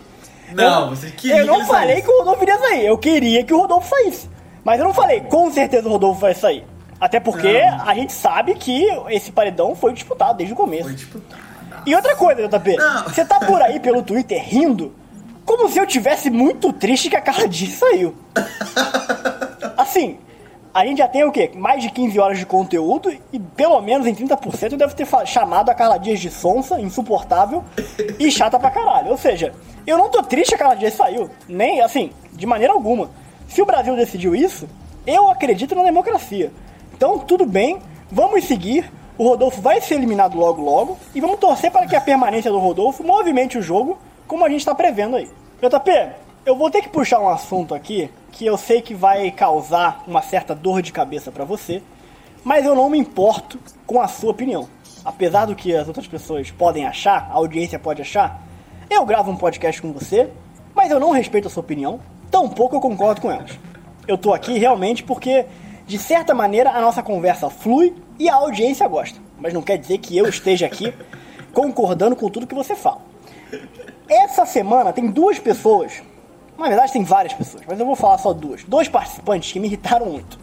[0.52, 2.98] Não, eu, você queria Eu que não ele falei que o Rodolfo iria sair, eu
[2.98, 4.28] queria que o Rodolfo saísse.
[4.64, 6.64] Mas eu não falei, com certeza o Rodolfo vai sair.
[6.98, 7.88] Até porque Não.
[7.88, 10.84] a gente sabe que esse paredão foi disputado desde o começo.
[10.84, 11.42] Foi disputado.
[11.84, 13.04] E outra coisa, JP, Não.
[13.04, 14.92] você tá por aí pelo Twitter rindo
[15.46, 18.14] como se eu tivesse muito triste que a Carla Dias saiu.
[19.78, 20.18] Assim,
[20.74, 21.52] a gente já tem o quê?
[21.54, 25.70] Mais de 15 horas de conteúdo e pelo menos em 30% eu devo ter chamado
[25.70, 27.64] a Carla Dias de sonsa, insuportável
[28.18, 29.12] e chata pra caralho.
[29.12, 29.54] Ou seja,
[29.86, 31.30] eu não tô triste que a Carla Dias saiu.
[31.48, 33.08] Nem, assim, de maneira alguma.
[33.48, 34.68] Se o Brasil decidiu isso,
[35.06, 36.50] eu acredito na democracia.
[36.92, 37.78] Então, tudo bem,
[38.10, 38.90] vamos seguir.
[39.16, 42.58] O Rodolfo vai ser eliminado logo logo e vamos torcer para que a permanência do
[42.58, 43.96] Rodolfo movimente o jogo
[44.26, 45.30] como a gente está prevendo aí.
[45.60, 45.90] JP,
[46.44, 50.22] eu vou ter que puxar um assunto aqui que eu sei que vai causar uma
[50.22, 51.82] certa dor de cabeça para você,
[52.44, 54.68] mas eu não me importo com a sua opinião.
[55.04, 58.42] Apesar do que as outras pessoas podem achar, a audiência pode achar,
[58.90, 60.30] eu gravo um podcast com você,
[60.74, 61.98] mas eu não respeito a sua opinião,
[62.30, 63.58] tampouco eu concordo com elas.
[64.06, 65.46] Eu tô aqui realmente porque,
[65.86, 69.18] de certa maneira, a nossa conversa flui e a audiência gosta.
[69.38, 70.94] Mas não quer dizer que eu esteja aqui
[71.52, 73.00] concordando com tudo que você fala.
[74.08, 76.02] Essa semana tem duas pessoas,
[76.56, 78.64] na verdade tem várias pessoas, mas eu vou falar só duas.
[78.64, 80.38] Dois participantes que me irritaram muito.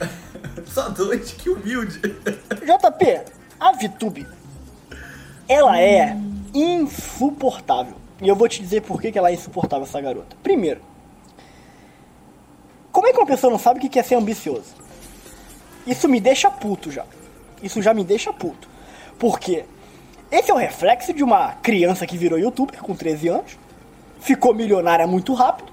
[0.66, 2.00] Só dois, que humilde.
[2.00, 3.20] JP,
[3.60, 4.26] a VTube,
[5.48, 6.16] ela é
[6.54, 7.94] insuportável.
[8.20, 10.36] E eu vou te dizer por que que ela é insuportável, essa garota.
[10.42, 10.80] Primeiro,
[12.90, 14.74] como é que uma pessoa não sabe o que é ser ambicioso?
[15.86, 17.04] Isso me deixa puto já.
[17.62, 18.68] Isso já me deixa puto.
[19.18, 19.64] Porque
[20.32, 23.58] esse é o reflexo de uma criança que virou youtuber com 13 anos,
[24.18, 25.70] ficou milionária muito rápido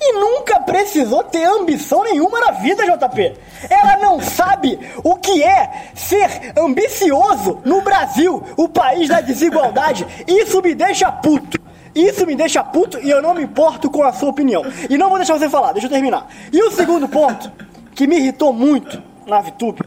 [0.00, 3.34] e nunca precisou ter ambição nenhuma na vida, JP.
[3.68, 10.06] Ela não sabe o que é ser ambicioso no Brasil, o país da desigualdade.
[10.26, 11.58] Isso me deixa puto.
[11.94, 14.62] Isso me deixa puto e eu não me importo com a sua opinião.
[14.88, 16.28] E não vou deixar você falar, deixa eu terminar.
[16.52, 17.50] E o segundo ponto,
[17.94, 19.80] que me irritou muito na VTube,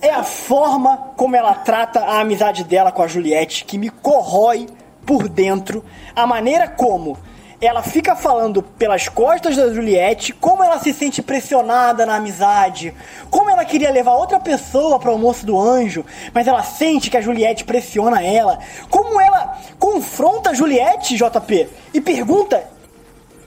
[0.00, 4.66] é a forma como ela trata a amizade dela com a Juliette, que me corrói
[5.04, 5.84] por dentro.
[6.14, 7.16] A maneira como
[7.60, 12.94] ela fica falando pelas costas da Juliette, como ela se sente pressionada na amizade,
[13.30, 17.16] como ela queria levar outra pessoa para o almoço do anjo, mas ela sente que
[17.16, 18.58] a Juliette pressiona ela,
[18.90, 22.62] como ela confronta a Juliette, JP, e pergunta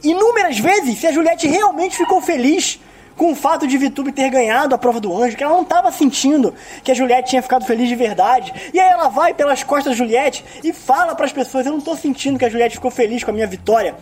[0.04, 2.80] inúmeras vezes se a Juliette realmente ficou feliz
[3.20, 5.92] com o fato de Vitube ter ganhado a prova do anjo, que ela não estava
[5.92, 8.54] sentindo que a Juliette tinha ficado feliz de verdade.
[8.74, 11.82] E aí ela vai pelas costas da Juliette e fala para as pessoas: Eu não
[11.82, 13.94] tô sentindo que a Juliette ficou feliz com a minha vitória.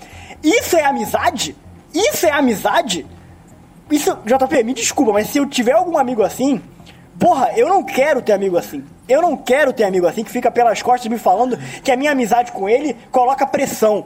[0.43, 1.55] Isso é amizade?
[1.91, 3.07] Isso é amizade?
[3.89, 6.61] Isso, JP, me desculpa, mas se eu tiver algum amigo assim,
[7.17, 8.83] porra, eu não quero ter amigo assim.
[9.09, 12.11] Eu não quero ter amigo assim que fica pelas costas me falando que a minha
[12.11, 14.05] amizade com ele coloca pressão.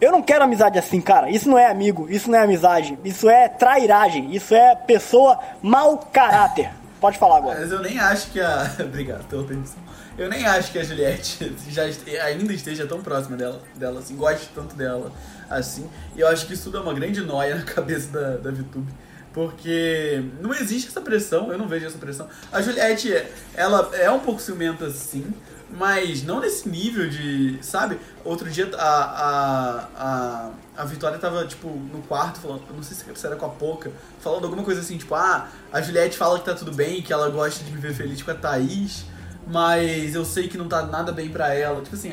[0.00, 1.30] Eu não quero amizade assim, cara.
[1.30, 2.98] Isso não é amigo, isso não é amizade.
[3.04, 6.70] Isso é trairagem, isso é pessoa mau caráter.
[7.00, 7.60] Pode falar agora.
[7.60, 8.70] Mas eu nem acho que a.
[8.80, 9.78] Obrigado pela permissão.
[10.18, 14.16] Eu nem acho que a Juliette já este- ainda esteja tão próxima dela, dela assim,
[14.16, 15.12] goste tanto dela
[15.48, 15.88] assim.
[16.14, 18.92] E eu acho que isso tudo é uma grande noia na cabeça da, da VTube.
[19.32, 22.26] Porque não existe essa pressão, eu não vejo essa pressão.
[22.50, 23.14] A Juliette,
[23.54, 25.26] ela é um pouco ciumenta sim,
[25.70, 27.58] mas não nesse nível de.
[27.62, 27.98] Sabe?
[28.24, 33.26] Outro dia a, a, a, a Vitória tava, tipo, no quarto, falando, não sei se
[33.26, 33.90] era com a Poca,
[34.20, 37.28] falando alguma coisa assim, tipo, ah, a Juliette fala que tá tudo bem, que ela
[37.30, 39.04] gosta de me ver feliz com a Thaís,
[39.46, 41.82] mas eu sei que não tá nada bem pra ela.
[41.82, 42.12] Tipo assim,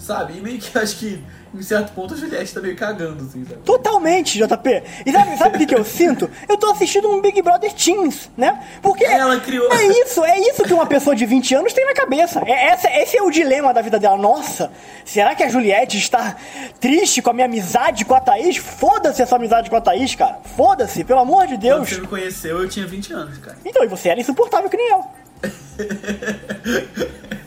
[0.00, 0.38] sabe?
[0.38, 1.22] E meio que acho que
[1.52, 3.60] em certo ponto a Juliette tá meio cagando, assim, sabe?
[3.64, 4.82] Totalmente, JP.
[5.04, 6.30] E sabe, sabe o que, que eu sinto?
[6.48, 8.64] Eu tô assistindo um Big Brother Teens, né?
[8.80, 11.92] Porque Ela criou- é isso, é isso que uma pessoa de 20 anos tem na
[11.92, 12.40] cabeça.
[12.46, 14.16] É, essa, esse é o dilema da vida dela.
[14.16, 14.70] Nossa,
[15.04, 16.36] será que a Juliette está
[16.78, 18.56] triste com a minha amizade com a Thaís?
[18.56, 20.38] Foda-se essa amizade com a Thaís, cara.
[20.56, 21.88] Foda-se, pelo amor de Quando Deus.
[21.88, 23.56] você me conheceu, eu tinha 20 anos, cara.
[23.64, 25.04] Então, e você era insuportável que nem eu.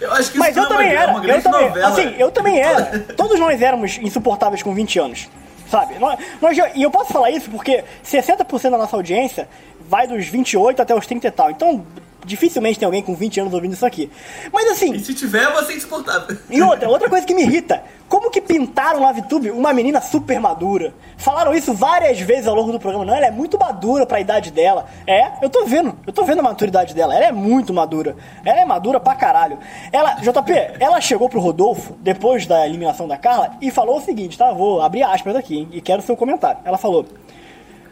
[0.00, 1.12] Eu acho que Mas isso eu é também uma, era.
[1.12, 1.88] Eu também, novela.
[1.88, 3.00] assim, eu também era.
[3.16, 5.28] Todos nós éramos insuportáveis com 20 anos.
[5.70, 5.98] Sabe?
[5.98, 9.48] Nós, nós e eu posso falar isso porque 60% da nossa audiência
[9.88, 11.50] vai dos 28 até os 30 e tal.
[11.50, 11.86] Então,
[12.24, 14.10] dificilmente tem alguém com 20 anos ouvindo isso aqui.
[14.52, 16.36] Mas assim, E se tiver, você é insuportável.
[16.50, 20.38] e outra, outra coisa que me irrita, como que pintaram na VTube uma menina super
[20.38, 20.94] madura?
[21.16, 23.04] Falaram isso várias vezes ao longo do programa.
[23.04, 24.86] Não, ela é muito madura pra idade dela.
[25.06, 27.14] É, eu tô vendo, eu tô vendo a maturidade dela.
[27.14, 28.14] Ela é muito madura.
[28.44, 29.58] Ela é madura pra caralho.
[29.92, 34.36] Ela, JP, ela chegou pro Rodolfo, depois da eliminação da Carla, e falou o seguinte,
[34.38, 34.52] tá?
[34.52, 36.58] Vou abrir aspas aqui, hein, e quero seu comentário.
[36.64, 37.06] Ela falou: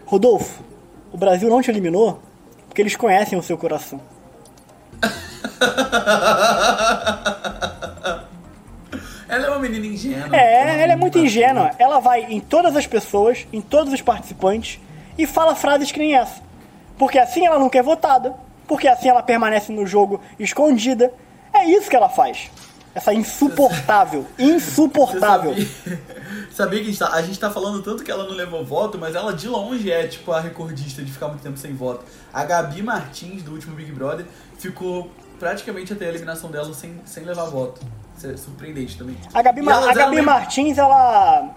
[0.06, 0.62] Rodolfo,
[1.12, 2.20] o Brasil não te eliminou
[2.68, 4.00] porque eles conhecem o seu coração.
[9.32, 10.36] Ela é uma menina ingênua.
[10.36, 11.70] É, ela é muito ingênua.
[11.78, 14.78] Ela vai em todas as pessoas, em todos os participantes,
[15.16, 16.42] e fala frases que nem essa.
[16.98, 18.34] Porque assim ela nunca é votada,
[18.68, 21.14] porque assim ela permanece no jogo escondida.
[21.50, 22.50] É isso que ela faz.
[22.94, 25.54] Essa insuportável, insuportável.
[25.54, 26.00] Sabia,
[26.52, 28.98] sabia que a gente, tá, a gente tá falando tanto que ela não levou voto,
[28.98, 32.04] mas ela de longe é tipo a recordista de ficar muito tempo sem voto.
[32.32, 34.24] A Gabi Martins, do último Big Brother,
[34.58, 37.80] ficou praticamente até a eliminação dela sem, sem levar voto.
[38.16, 39.16] Isso é surpreendente também.
[39.34, 41.50] A Gabi, Ma- a Gabi Martins, ela.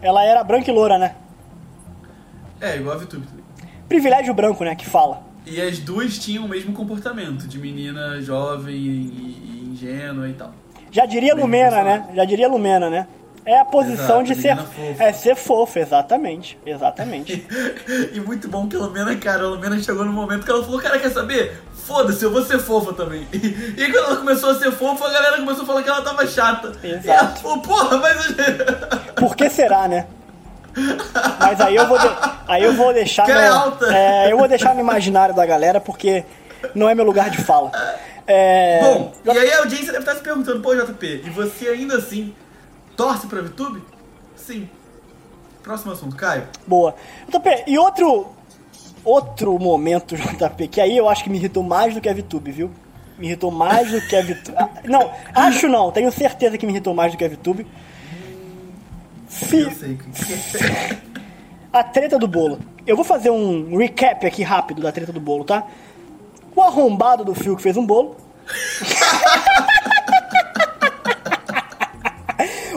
[0.00, 1.14] Ela era branca e loura, né?
[2.60, 3.44] É, igual a Vitube também.
[3.88, 4.74] Privilégio branco, né?
[4.74, 5.22] Que fala.
[5.46, 10.52] E as duas tinham o mesmo comportamento, de menina jovem e, e ingênua e tal.
[10.90, 12.08] Já diria Lumena, né?
[12.14, 13.06] Já diria Lumena, né?
[13.50, 14.56] É a posição Exato, de ser.
[14.58, 15.02] fofa.
[15.04, 16.58] É ser fofa, exatamente.
[16.66, 17.46] Exatamente.
[18.12, 20.78] E muito bom que a Lumena, cara, a Lumena chegou no momento que ela falou,
[20.80, 21.56] cara, quer saber?
[21.72, 23.26] Foda-se, eu vou ser fofa também.
[23.32, 26.02] E, e quando ela começou a ser fofa, a galera começou a falar que ela
[26.02, 26.72] tava chata.
[26.84, 27.06] Exato.
[27.06, 28.26] E ela falou, porra, mas...
[29.16, 30.06] Por que será, né?
[31.40, 33.86] Mas aí eu vou, de- aí eu vou deixar Que no, é alta.
[33.96, 36.24] é, eu vou deixar no imaginário da galera porque
[36.74, 37.72] não é meu lugar de fala.
[38.26, 41.96] É, Bom, e aí a audiência deve estar se perguntando, pô, JP, e você ainda
[41.96, 42.34] assim
[42.98, 43.80] torce pra VTube?
[44.36, 44.68] Sim.
[45.62, 46.48] Próximo assunto, Caio.
[46.66, 46.94] boa.
[47.28, 48.26] JP, e outro
[49.04, 52.50] outro momento, JP, que aí eu acho que me irritou mais do que a VTube,
[52.50, 52.70] viu?
[53.18, 54.56] Me irritou mais do que a VTube.
[54.56, 57.66] Ah, não, acho não, tenho certeza que me irritou mais do que a VTube.
[59.28, 59.96] Fi- Eu sei.
[59.96, 60.98] que-
[61.72, 62.58] A treta do bolo.
[62.86, 65.66] Eu vou fazer um recap aqui rápido da treta do bolo, tá?
[66.56, 68.16] O arrombado do fio que fez um bolo.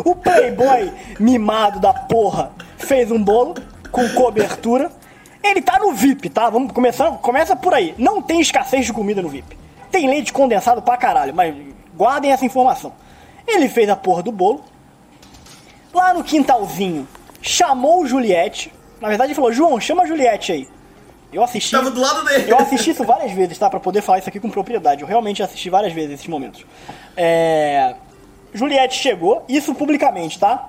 [0.03, 3.55] o playboy mimado da porra fez um bolo
[3.91, 4.91] com cobertura.
[5.43, 6.49] Ele tá no VIP, tá?
[6.49, 7.95] Vamos começar, começa por aí.
[7.97, 9.57] Não tem escassez de comida no VIP.
[9.91, 11.55] Tem leite condensado pra caralho, mas
[11.95, 12.93] guardem essa informação.
[13.47, 14.63] Ele fez a porra do bolo,
[15.93, 17.07] lá no quintalzinho,
[17.41, 18.71] chamou o Juliette.
[18.99, 20.67] Na verdade, ele falou: João, chama a Juliette aí.
[21.33, 21.71] Eu assisti.
[21.71, 22.51] Tava do lado dele.
[22.51, 23.69] Eu assisti isso várias vezes, tá?
[23.69, 25.01] Pra poder falar isso aqui com propriedade.
[25.01, 26.65] Eu realmente assisti várias vezes esses momentos.
[27.15, 27.95] É...
[28.53, 30.67] Juliette chegou, isso publicamente, tá?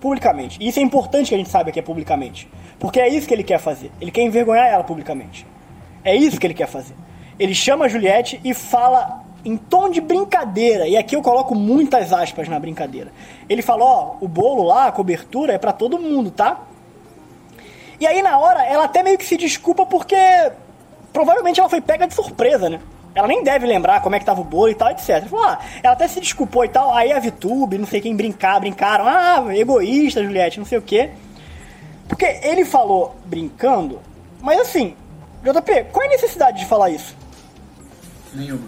[0.00, 0.58] Publicamente.
[0.60, 2.48] E isso é importante que a gente saiba que é publicamente.
[2.78, 3.90] Porque é isso que ele quer fazer.
[4.00, 5.46] Ele quer envergonhar ela publicamente.
[6.04, 6.94] É isso que ele quer fazer.
[7.38, 10.86] Ele chama a Juliette e fala em tom de brincadeira.
[10.86, 13.12] E aqui eu coloco muitas aspas na brincadeira.
[13.48, 16.60] Ele fala: Ó, o bolo lá, a cobertura é pra todo mundo, tá?
[18.00, 20.16] E aí na hora ela até meio que se desculpa porque
[21.12, 22.80] provavelmente ela foi pega de surpresa, né?
[23.14, 25.08] Ela nem deve lembrar como é que tava o bolo e tal, etc.
[25.10, 26.92] Ela, falou, ah, ela até se desculpou e tal.
[26.94, 29.04] Aí a Vitube, não sei quem brincar, brincaram.
[29.06, 31.10] Ah, egoísta, Juliette, não sei o quê.
[32.08, 34.00] Porque ele falou brincando,
[34.42, 34.94] mas assim,
[35.42, 37.16] JP, qual é a necessidade de falar isso?
[38.34, 38.62] Nenhuma.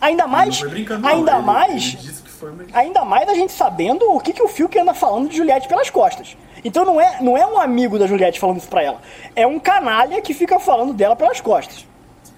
[0.00, 1.08] Ainda Não mais, foi brincando, não.
[1.08, 2.22] ainda Ele- mais, Ele
[2.64, 2.74] mas...
[2.74, 5.90] ainda mais a gente sabendo o que, que o Fiuk anda falando de Juliette pelas
[5.90, 6.36] costas.
[6.64, 9.00] Então não é, não é um amigo da Juliette falando isso pra ela.
[9.36, 11.86] É um canalha que fica falando dela pelas costas.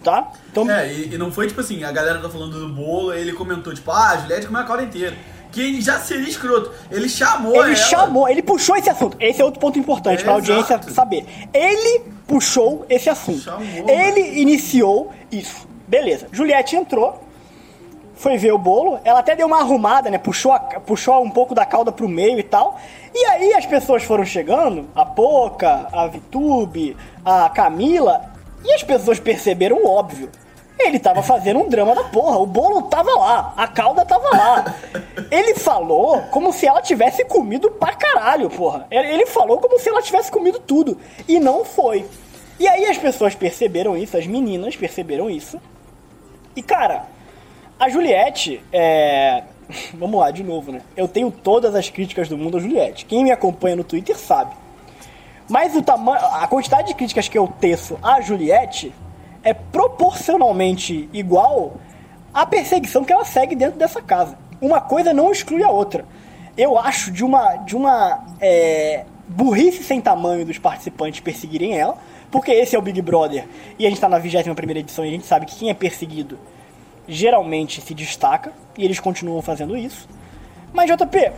[0.02, 0.30] Tá?
[0.50, 3.32] Então, É, e, e não foi tipo assim, a galera tá falando do bolo, ele
[3.32, 5.16] comentou, tipo, ah, a Juliette comeu a calda inteira.
[5.52, 6.70] Que ele já seria escroto.
[6.90, 7.74] Ele chamou ele ela.
[7.76, 9.16] chamou, ele puxou esse assunto.
[9.20, 10.90] Esse é outro ponto importante É, pra audiência exato.
[10.92, 11.26] saber.
[11.52, 13.40] Ele puxou esse assunto.
[13.40, 15.68] Chamou, ele iniciou isso.
[15.86, 16.26] Beleza.
[16.32, 17.22] Juliette entrou,
[18.14, 20.16] foi ver o bolo, ela até deu uma arrumada, né?
[20.16, 22.80] Puxou, a- puxou um pouco da cauda pro meio e tal.
[23.14, 28.31] E aí as pessoas foram chegando, a Poca, a Vitube, a Camila,
[28.64, 30.30] e as pessoas perceberam o óbvio.
[30.78, 34.74] Ele tava fazendo um drama da porra, o bolo tava lá, a cauda tava lá.
[35.30, 38.86] Ele falou como se ela tivesse comido pra caralho, porra.
[38.90, 40.98] Ele ele falou como se ela tivesse comido tudo.
[41.28, 42.04] E não foi.
[42.58, 45.60] E aí as pessoas perceberam isso, as meninas perceberam isso.
[46.56, 47.06] E cara,
[47.78, 49.42] a Juliette, é.
[49.94, 50.82] Vamos lá, de novo, né?
[50.96, 53.04] Eu tenho todas as críticas do mundo a Juliette.
[53.04, 54.54] Quem me acompanha no Twitter sabe.
[55.52, 56.24] Mas o tamanho.
[56.32, 58.90] A quantidade de críticas que eu teço a Juliette
[59.44, 61.74] é proporcionalmente igual
[62.32, 64.38] à perseguição que ela segue dentro dessa casa.
[64.62, 66.06] Uma coisa não exclui a outra.
[66.56, 67.56] Eu acho de uma.
[67.56, 68.24] de uma.
[68.40, 71.98] é, burrice sem tamanho dos participantes perseguirem ela.
[72.30, 73.46] Porque esse é o Big Brother
[73.78, 75.74] e a gente tá na 21 primeira edição e a gente sabe que quem é
[75.74, 76.38] perseguido
[77.06, 80.08] geralmente se destaca e eles continuam fazendo isso.
[80.72, 81.30] Mas JP,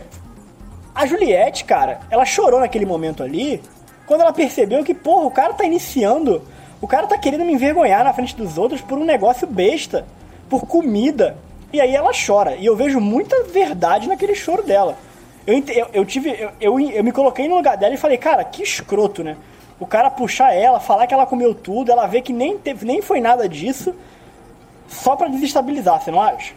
[0.95, 3.61] a Juliette, cara, ela chorou naquele momento ali
[4.05, 6.41] quando ela percebeu que, porra, o cara tá iniciando,
[6.81, 10.05] o cara tá querendo me envergonhar na frente dos outros por um negócio besta,
[10.49, 11.37] por comida.
[11.73, 12.55] E aí ela chora.
[12.55, 14.97] E eu vejo muita verdade naquele choro dela.
[15.45, 16.29] Eu, eu, eu tive.
[16.29, 19.35] Eu, eu, eu me coloquei no lugar dela e falei, cara, que escroto, né?
[19.79, 23.01] O cara puxar ela, falar que ela comeu tudo, ela vê que nem, teve, nem
[23.01, 23.93] foi nada disso,
[24.87, 26.53] só pra desestabilizar, você não acha?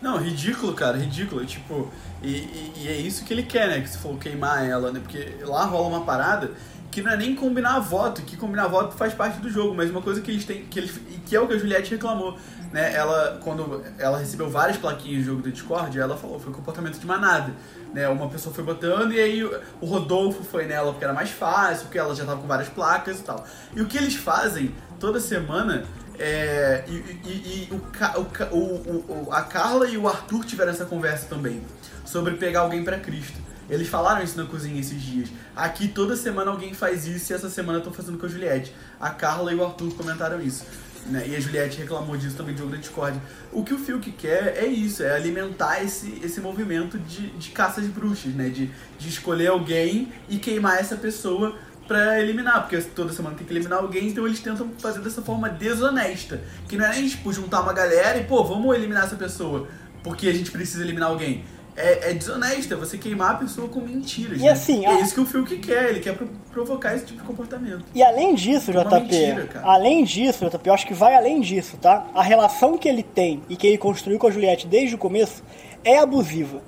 [0.00, 1.46] Não, ridículo, cara, ridículo.
[1.46, 1.88] Tipo,
[2.22, 3.80] e, e- e é isso que ele quer, né?
[3.80, 5.00] Que se for queimar ela, né?
[5.00, 6.50] Porque lá rola uma parada
[6.90, 10.02] que não é nem combinar voto, que combinar voto faz parte do jogo, mas uma
[10.02, 12.36] coisa que eles têm, que, eles, que é o que a Juliette reclamou,
[12.70, 12.92] né?
[12.94, 17.06] Ela, quando ela recebeu várias plaquinhas de jogo do Discord, ela falou, foi comportamento de
[17.06, 17.54] manada,
[17.94, 18.06] né?
[18.08, 21.98] Uma pessoa foi botando e aí o Rodolfo foi nela porque era mais fácil, porque
[21.98, 23.42] ela já tava com várias placas e tal.
[23.74, 25.84] E o que eles fazem toda semana
[26.18, 31.26] é, e, e- e o- o- o- a Carla e o Arthur tiveram essa conversa
[31.26, 31.62] também
[32.12, 33.40] sobre pegar alguém pra Cristo.
[33.70, 35.28] Eles falaram isso na cozinha esses dias.
[35.56, 38.74] Aqui toda semana alguém faz isso e essa semana tô fazendo com a Juliette.
[39.00, 40.66] A Carla e o Arthur comentaram isso.
[41.06, 41.24] né?
[41.26, 43.18] E a Juliette reclamou disso também de jogo da Discord.
[43.50, 47.80] O que o Fiuk quer é isso, é alimentar esse, esse movimento de, de caça
[47.80, 48.50] de bruxas, né?
[48.50, 51.56] De, de escolher alguém e queimar essa pessoa
[51.88, 55.48] pra eliminar, porque toda semana tem que eliminar alguém, então eles tentam fazer dessa forma
[55.48, 56.40] desonesta.
[56.68, 59.66] Que não é nem, tipo, juntar uma galera e, pô, vamos eliminar essa pessoa,
[60.02, 61.44] porque a gente precisa eliminar alguém.
[61.74, 64.38] É, é desonesta, é você queimar a pessoa com mentiras.
[64.38, 64.50] E né?
[64.50, 67.26] assim, é a- isso que o Fiuk quer, ele quer pro- provocar esse tipo de
[67.26, 67.82] comportamento.
[67.94, 69.66] E além disso, Uma JP, mentira, cara.
[69.66, 72.06] além disso, JP, eu acho que vai além disso, tá?
[72.14, 75.42] A relação que ele tem e que ele construiu com a Juliette desde o começo
[75.82, 76.60] é abusiva.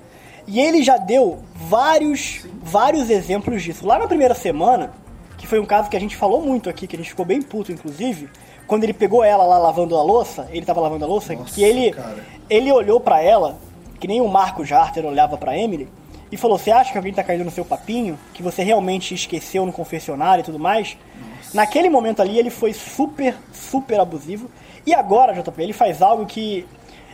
[0.47, 3.85] E ele já deu vários, vários exemplos disso.
[3.85, 4.91] Lá na primeira semana,
[5.37, 7.41] que foi um caso que a gente falou muito aqui, que a gente ficou bem
[7.41, 8.27] puto, inclusive,
[8.65, 11.63] quando ele pegou ela lá lavando a louça, ele tava lavando a louça, Nossa, que
[11.63, 12.17] ele, cara.
[12.49, 13.57] ele olhou pra ela,
[14.05, 15.87] que nem o Marco Jarter olhava pra Emily,
[16.31, 18.19] e falou: Você acha que alguém tá caindo no seu papinho?
[18.35, 20.95] Que você realmente esqueceu no confessionário e tudo mais?
[21.55, 24.47] Naquele momento ali, ele foi super, super abusivo.
[24.85, 26.67] E agora, JP, ele faz algo que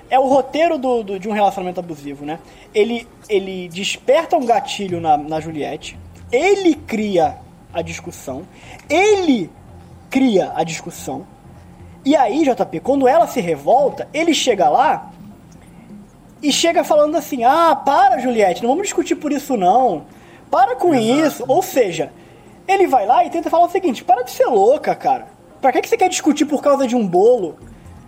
[0.09, 2.39] é o roteiro do, do- de um relacionamento abusivo, né?
[2.75, 5.97] Ele, ele desperta um gatilho na, na Juliette,
[6.29, 7.37] ele cria
[7.73, 8.41] a discussão,
[8.89, 9.49] ele
[10.09, 11.25] cria a discussão.
[12.03, 15.10] E aí, JP, quando ela se revolta, ele chega lá
[16.41, 20.05] e chega falando assim: ah, para, Juliette, não vamos discutir por isso não.
[20.49, 21.43] Para com isso.
[21.47, 22.11] Ou seja,
[22.67, 25.27] ele vai lá e tenta falar o seguinte: para de ser louca, cara.
[25.61, 27.57] Pra que, que você quer discutir por causa de um bolo?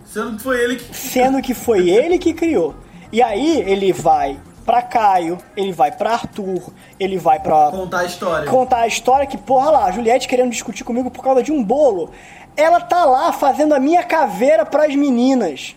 [0.06, 0.94] Sendo que foi ele que.
[0.96, 2.76] Sendo que foi ele que criou.
[3.12, 8.06] E aí ele vai pra Caio, ele vai pra Arthur, ele vai pra Contar a
[8.06, 8.50] história.
[8.50, 11.62] contar a história que, porra lá, a Juliette querendo discutir comigo por causa de um
[11.64, 12.12] bolo.
[12.56, 15.76] Ela tá lá fazendo a minha caveira pras meninas.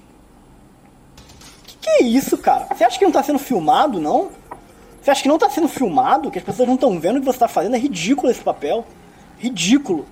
[1.87, 2.67] Que é isso, cara?
[2.75, 4.31] Você acha que não tá sendo filmado, não?
[5.01, 6.33] Você acha que não tá sendo filmado?
[6.33, 7.77] Que as pessoas não estão vendo o que você tá fazendo?
[7.77, 8.85] É ridículo esse papel.
[9.39, 10.05] Ridículo.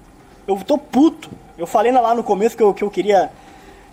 [0.47, 1.29] Eu tô puto.
[1.59, 3.29] Eu falei lá no começo que eu, que eu queria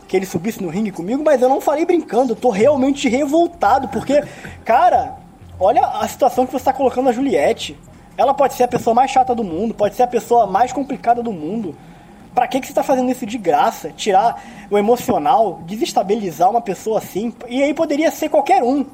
[0.07, 2.33] que ele subisse no ringue comigo, mas eu não falei brincando.
[2.33, 4.23] Eu tô realmente revoltado, porque,
[4.63, 5.15] cara,
[5.59, 7.75] olha a situação que você tá colocando a Juliette.
[8.15, 11.23] Ela pode ser a pessoa mais chata do mundo, pode ser a pessoa mais complicada
[11.23, 11.75] do mundo.
[12.33, 13.91] Pra que, que você tá fazendo isso de graça?
[13.91, 17.33] Tirar o emocional, desestabilizar uma pessoa assim.
[17.47, 18.85] E aí poderia ser qualquer um.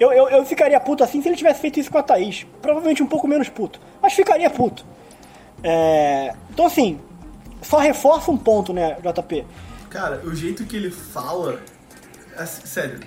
[0.00, 2.46] Eu, eu, eu ficaria puto assim se ele tivesse feito isso com a Thaís.
[2.62, 3.80] Provavelmente um pouco menos puto.
[4.00, 4.84] Mas ficaria puto.
[5.62, 6.98] É, Então assim,
[7.62, 9.44] só reforça um ponto, né, JP?
[9.90, 11.60] Cara, o jeito que ele fala.
[12.36, 13.00] assim, sério.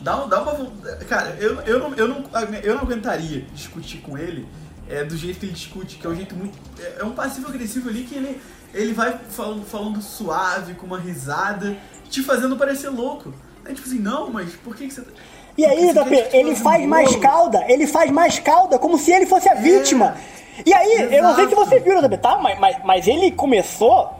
[0.00, 0.70] Dá, dá uma.
[1.08, 2.24] Cara, eu, eu, não, eu, não,
[2.62, 4.46] eu não aguentaria discutir com ele
[4.88, 6.58] é, do jeito que ele discute, que é um jeito muito.
[6.80, 8.40] É, é um passivo agressivo ali que ele,
[8.72, 11.76] ele vai falando, falando suave, com uma risada.
[12.10, 13.32] te fazendo parecer louco.
[13.64, 15.10] Aí tipo assim, não, mas por que, que você tá.
[15.56, 17.20] E aí, quer, tipo, ele faz mais bolo.
[17.20, 20.16] cauda, ele faz mais cauda, como se ele fosse a vítima.
[20.64, 21.68] E aí, eu não sei se Exato.
[21.68, 22.38] você viu, JP, tá?
[22.38, 24.10] Mas, mas, mas ele começou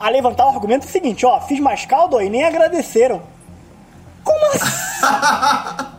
[0.00, 3.22] a levantar o argumento seguinte, ó, fiz mais caldo ó, e nem agradeceram.
[4.24, 5.86] Como assim?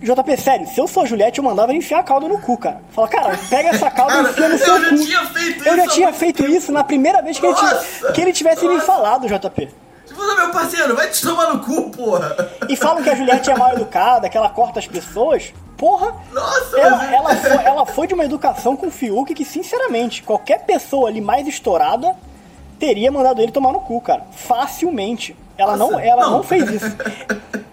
[0.00, 2.56] JP, sério, se eu sou a Juliette, eu mandava ele enfiar a calda no cu,
[2.56, 2.80] cara.
[2.90, 4.96] Fala, cara, pega essa calda e enfia no eu seu já cu.
[4.96, 7.66] tinha feito Eu já isso tinha feito isso na primeira vez que, ele, Nossa!
[7.68, 8.86] tivesse, que ele tivesse me Nossa!
[8.86, 9.68] falado, JP.
[10.06, 12.36] Tipo, não, meu parceiro, vai te tomar no cu, porra.
[12.68, 15.52] E falam que a Juliette é mal educada, que ela corta as pessoas.
[15.76, 19.44] Porra, Nossa, ela, mas- ela, foi, ela foi de uma educação com o Fiuk que,
[19.44, 22.16] sinceramente, qualquer pessoa ali mais estourada
[22.78, 24.22] teria mandado ele tomar no cu, cara.
[24.32, 25.36] Facilmente.
[25.56, 26.30] Ela não, Nossa, ela não.
[26.38, 26.86] não fez isso.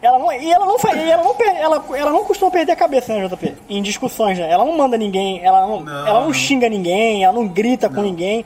[0.00, 3.12] Ela não, e ela não faz, ela não, ela, ela não costuma perder a cabeça,
[3.12, 3.54] né, JP?
[3.68, 4.48] Em discussões, né?
[4.50, 6.32] Ela não manda ninguém, ela não, Não, ela não, não.
[6.32, 8.44] xinga ninguém, ela não grita com ninguém.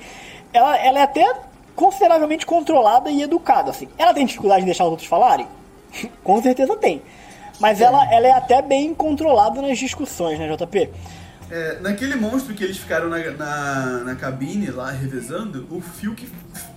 [0.52, 1.30] Ela, ela é até
[1.76, 3.88] consideravelmente controlada e educada, assim.
[3.98, 5.46] Ela tem dificuldade de deixar os outros falarem?
[6.24, 7.02] com certeza tem.
[7.60, 10.90] Mas ela, ela é até bem controlada nas discussões, né, JP?
[11.54, 16.26] É, naquele monstro que eles ficaram na, na, na cabine lá revezando, o Fiuk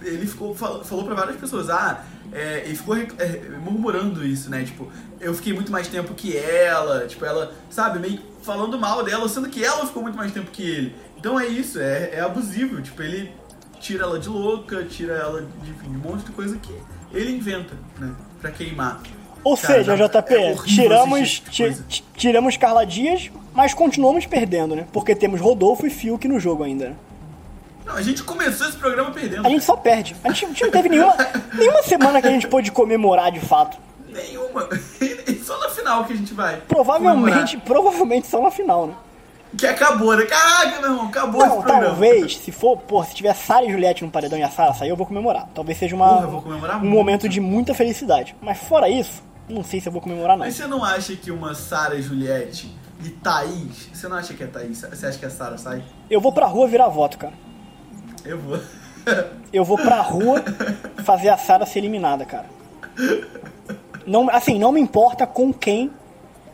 [0.01, 2.03] ele ficou, fal- falou pra várias pessoas, ah,
[2.33, 3.07] é, ele ficou é,
[3.63, 4.65] murmurando isso, né?
[4.65, 9.29] Tipo, eu fiquei muito mais tempo que ela, tipo, ela, sabe, meio falando mal dela,
[9.29, 10.95] sendo que ela ficou muito mais tempo que ele.
[11.17, 13.31] Então é isso, é, é abusivo, tipo, ele
[13.79, 16.73] tira ela de louca, tira ela de, enfim, de um monte de coisa que
[17.13, 18.13] ele inventa, né?
[18.41, 19.01] Pra queimar.
[19.45, 21.83] Ou Cara, seja, JP, é horrível tiramos, assistir essa ti- coisa.
[21.87, 24.85] ti- tiramos Carla Dias, mas continuamos perdendo, né?
[24.91, 26.95] Porque temos Rodolfo e Fiuk no jogo ainda, né?
[27.85, 29.45] Não, a gente começou esse programa perdendo.
[29.45, 30.15] A gente só perde.
[30.23, 31.15] A gente, a gente não teve nenhuma,
[31.53, 33.77] nenhuma semana que a gente pôde comemorar de fato.
[34.11, 34.67] Nenhuma.
[35.45, 36.57] Só na final que a gente vai.
[36.67, 38.93] Provavelmente, provavelmente só na final, né?
[38.95, 39.05] comemorar.
[39.55, 40.25] Que acabou, né?
[40.25, 41.85] Caraca, meu irmão, acabou esse Não, programa.
[41.85, 44.89] talvez, se for, pô, se tiver Sara e Juliette no paredão e a Sara sair,
[44.89, 45.47] eu vou comemorar.
[45.53, 46.93] Talvez seja uma, Porra, eu vou comemorar um muito.
[46.95, 48.35] momento de muita felicidade.
[48.41, 50.45] Mas fora isso, não sei se eu vou comemorar, não.
[50.45, 53.89] Mas você não acha que uma Sara Juliette e Thaís.
[53.93, 54.81] Você não acha que é Thaís?
[54.81, 55.83] Você acha que a Sara sai?
[56.09, 57.33] Eu vou pra rua virar voto, cara.
[58.23, 58.59] Eu vou.
[59.53, 60.43] Eu vou pra rua
[61.03, 62.45] fazer a Sara ser eliminada, cara.
[64.05, 65.91] Não, assim, não me importa com quem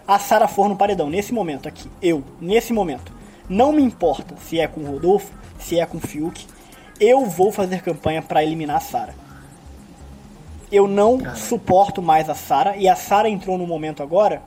[0.08, 1.90] a Sara for no paredão, nesse momento aqui.
[2.02, 3.14] Eu, nesse momento.
[3.48, 6.46] Não me importa se é com o Rodolfo, se é com o Fiuk.
[7.00, 9.16] Eu vou fazer campanha pra eliminar a Sara.
[10.72, 14.42] Eu não suporto mais a Sara e a Sara entrou no momento agora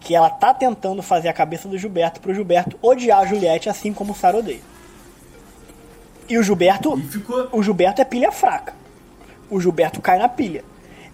[0.00, 3.92] que ela tá tentando fazer a cabeça do Gilberto pro Gilberto odiar a Juliette assim
[3.92, 4.60] como o Sara odeia.
[6.28, 7.48] E o Gilberto, E ficou.
[7.52, 8.74] o Gilberto é pilha fraca.
[9.50, 10.62] O Gilberto cai na pilha.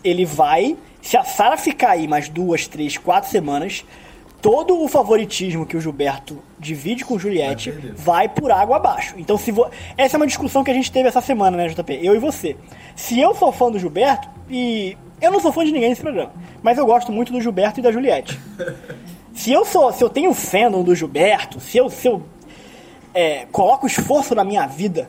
[0.03, 0.77] Ele vai.
[1.01, 3.85] Se a Sara ficar aí mais duas, três, quatro semanas,
[4.45, 7.97] todo o favoritismo que o Gilberto divide com o Juliette Vai perder.
[7.97, 9.15] vai por água abaixo.
[9.17, 9.67] Então, se vo...
[9.97, 11.99] essa é uma discussão que a gente teve essa semana, né, JP?
[12.03, 12.55] Eu e você.
[12.95, 16.31] Se eu sou fã do Gilberto, e eu não sou fã de ninguém nesse programa,
[16.63, 18.39] mas eu gosto muito do Gilberto e da Juliette.
[19.33, 22.23] Se eu sou, se eu tenho fandom do Gilberto, se eu, se eu
[23.13, 25.09] é, coloco esforço na minha vida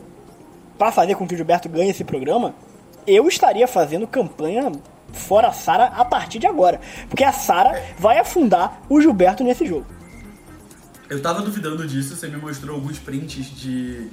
[0.79, 2.55] pra fazer com que o Gilberto ganhe esse programa,
[3.05, 4.71] eu estaria fazendo campanha
[5.16, 6.80] fora a Sara a partir de agora.
[7.09, 9.86] Porque a Sara vai afundar o Gilberto nesse jogo.
[11.09, 14.09] Eu tava duvidando disso, você me mostrou alguns prints de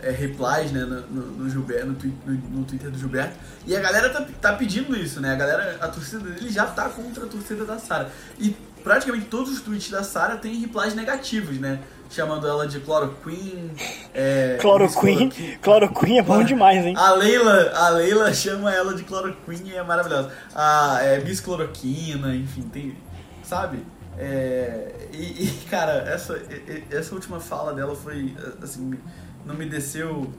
[0.00, 3.36] é, replies, né, no, no, no Gilberto, no, no Twitter do Gilberto.
[3.66, 5.32] E a galera tá, tá pedindo isso, né?
[5.32, 8.10] A galera, a torcida dele já tá contra a torcida da Sara.
[8.38, 8.54] E
[8.86, 11.80] praticamente todos os tweets da Sara têm replies negativos, né?
[12.08, 13.72] Chamando ela de chloroquine.
[14.14, 16.94] É, Cloroquine, Miss cloroquine é bom demais, hein?
[16.96, 20.30] A Leila, a Leila chama ela de cloroquine e é maravilhosa.
[20.54, 22.96] A é, Miss Cloroquina, enfim, tem.
[23.42, 23.84] Sabe?
[24.16, 26.40] É, e, e, cara, essa,
[26.88, 28.96] essa última fala dela foi, assim,
[29.44, 30.32] não me desceu.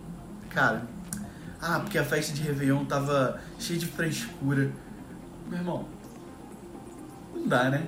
[0.52, 0.84] Cara,
[1.62, 4.72] ah, porque a festa de Réveillon tava cheia de frescura.
[5.50, 5.86] Meu irmão,
[7.36, 7.86] não dá, né?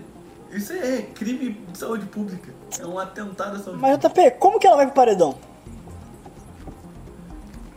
[0.51, 2.51] Isso é crime de saúde pública.
[2.79, 4.21] É um atentado à saúde Mas pública.
[4.21, 5.35] JP, como que ela vai pro paredão?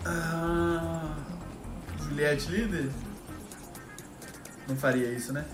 [0.05, 1.15] Ah,
[1.99, 2.91] Juliette líder?
[4.69, 5.45] Não faria isso, né?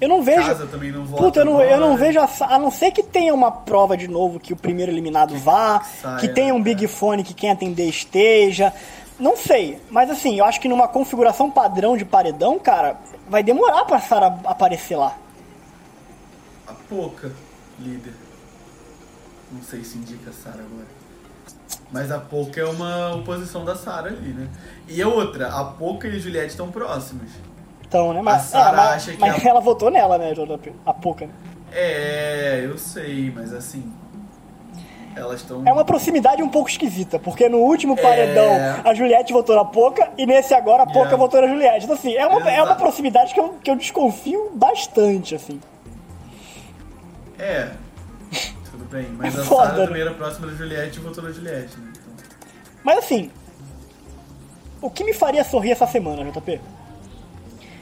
[0.00, 0.44] Eu não vejo.
[0.44, 1.22] Casa também não vota.
[1.22, 4.08] Puta, eu não, eu não vejo a, a não ser que tenha uma prova de
[4.08, 7.52] novo que o primeiro eliminado vá, saia, que tenha um né, Big Fone que quem
[7.52, 8.72] atender esteja.
[9.18, 12.96] Não sei, mas assim, eu acho que numa configuração padrão de paredão, cara,
[13.28, 15.16] vai demorar pra Sara aparecer lá.
[16.72, 17.30] A pouca
[17.78, 18.14] líder.
[19.52, 20.86] Não sei se indica a Sarah agora.
[21.90, 24.48] Mas a Poca é uma oposição da Sarah ali, né?
[24.88, 27.28] E a outra, a Poca e a Juliette estão próximas.
[27.86, 28.22] Então, né?
[28.22, 30.72] Mas, A Sarah é, mas, acha que mas a- ela votou nela, né, JP?
[30.86, 31.32] A pouca, né?
[31.70, 33.92] É, eu sei, mas assim.
[35.14, 35.62] Elas estão.
[35.66, 38.80] É uma proximidade um pouco esquisita, porque no último paredão É.
[38.82, 41.16] a Juliette votou na Poca e nesse agora a Poca Yeah.
[41.18, 41.84] votou na Juliette.
[41.84, 45.60] Então, assim, é uma, é uma proximidade que eu, que eu desconfio bastante, assim.
[47.42, 47.70] É.
[48.70, 49.08] Tudo bem.
[49.18, 49.86] Mas a Foda, Sarah né?
[49.86, 51.92] também era próxima da Juliette e votou na Juliette, né?
[51.92, 52.12] Então,
[52.84, 53.30] Mas assim,
[54.80, 56.60] o que me faria sorrir essa semana, JP?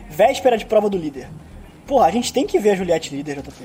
[0.09, 1.29] Véspera de prova do líder.
[1.87, 3.65] Porra, a gente tem que ver a Juliette líder, JP.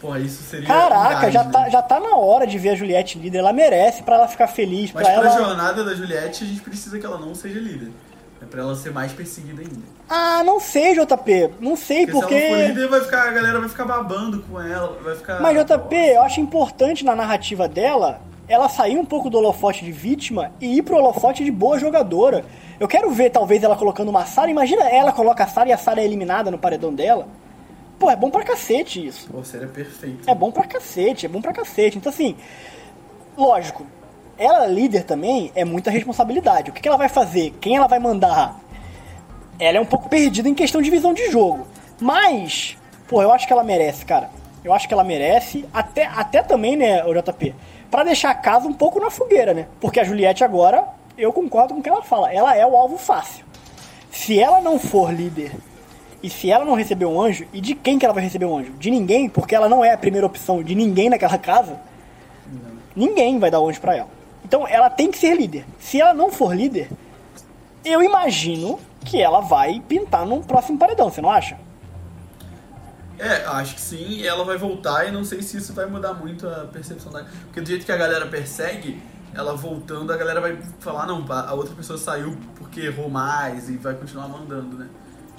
[0.00, 0.66] porra, isso seria.
[0.66, 1.50] Caraca, já, né?
[1.50, 3.38] tá, já tá na hora de ver a Juliette líder.
[3.38, 5.38] Ela merece pra ela ficar feliz, Mas pra pra ela.
[5.44, 7.90] jornada da Juliette, a gente precisa que ela não seja líder.
[8.46, 9.82] É pra ela ser mais perseguida ainda.
[10.08, 11.50] Ah, não sei, JP.
[11.60, 12.40] Não sei Porque, porque.
[12.40, 15.40] se ela for líder, vai ficar, a galera vai ficar babando com ela, vai ficar.
[15.40, 19.90] Mas, JP, eu acho importante na narrativa dela ela sair um pouco do holofote de
[19.90, 22.44] vítima e ir pro holofote de boa jogadora.
[22.78, 24.48] Eu quero ver, talvez, ela colocando uma Sara.
[24.48, 27.26] Imagina ela coloca a Sara e a Sara é eliminada no paredão dela.
[27.98, 29.28] Pô, é bom pra cacete isso.
[29.28, 30.30] Pô, seria perfeito.
[30.30, 31.98] É bom pra cacete, é bom pra cacete.
[31.98, 32.36] Então, assim,
[33.36, 33.86] lógico,
[34.38, 36.70] ela líder também é muita responsabilidade.
[36.70, 37.54] O que, que ela vai fazer?
[37.60, 38.60] Quem ela vai mandar?
[39.58, 41.66] Ela é um pouco perdida em questão de visão de jogo.
[42.00, 42.76] Mas,
[43.08, 44.30] pô, eu acho que ela merece, cara.
[44.62, 47.54] Eu acho que ela merece, até, até também, né, o JP,
[47.90, 49.68] pra deixar a casa um pouco na fogueira, né?
[49.80, 50.84] Porque a Juliette agora,
[51.16, 53.44] eu concordo com o que ela fala, ela é o alvo fácil.
[54.10, 55.52] Se ela não for líder
[56.22, 58.58] e se ela não receber um anjo, e de quem que ela vai receber um
[58.58, 58.72] anjo?
[58.72, 61.80] De ninguém, porque ela não é a primeira opção de ninguém naquela casa.
[62.94, 64.15] Ninguém vai dar um anjo pra ela.
[64.46, 65.66] Então ela tem que ser líder.
[65.76, 66.88] Se ela não for líder,
[67.84, 71.58] eu imagino que ela vai pintar num próximo paredão, você não acha?
[73.18, 76.46] É, acho que sim, ela vai voltar e não sei se isso vai mudar muito
[76.48, 77.24] a percepção da.
[77.46, 79.02] Porque do jeito que a galera persegue,
[79.34, 83.76] ela voltando, a galera vai falar, não, a outra pessoa saiu porque errou mais e
[83.76, 84.88] vai continuar mandando, né?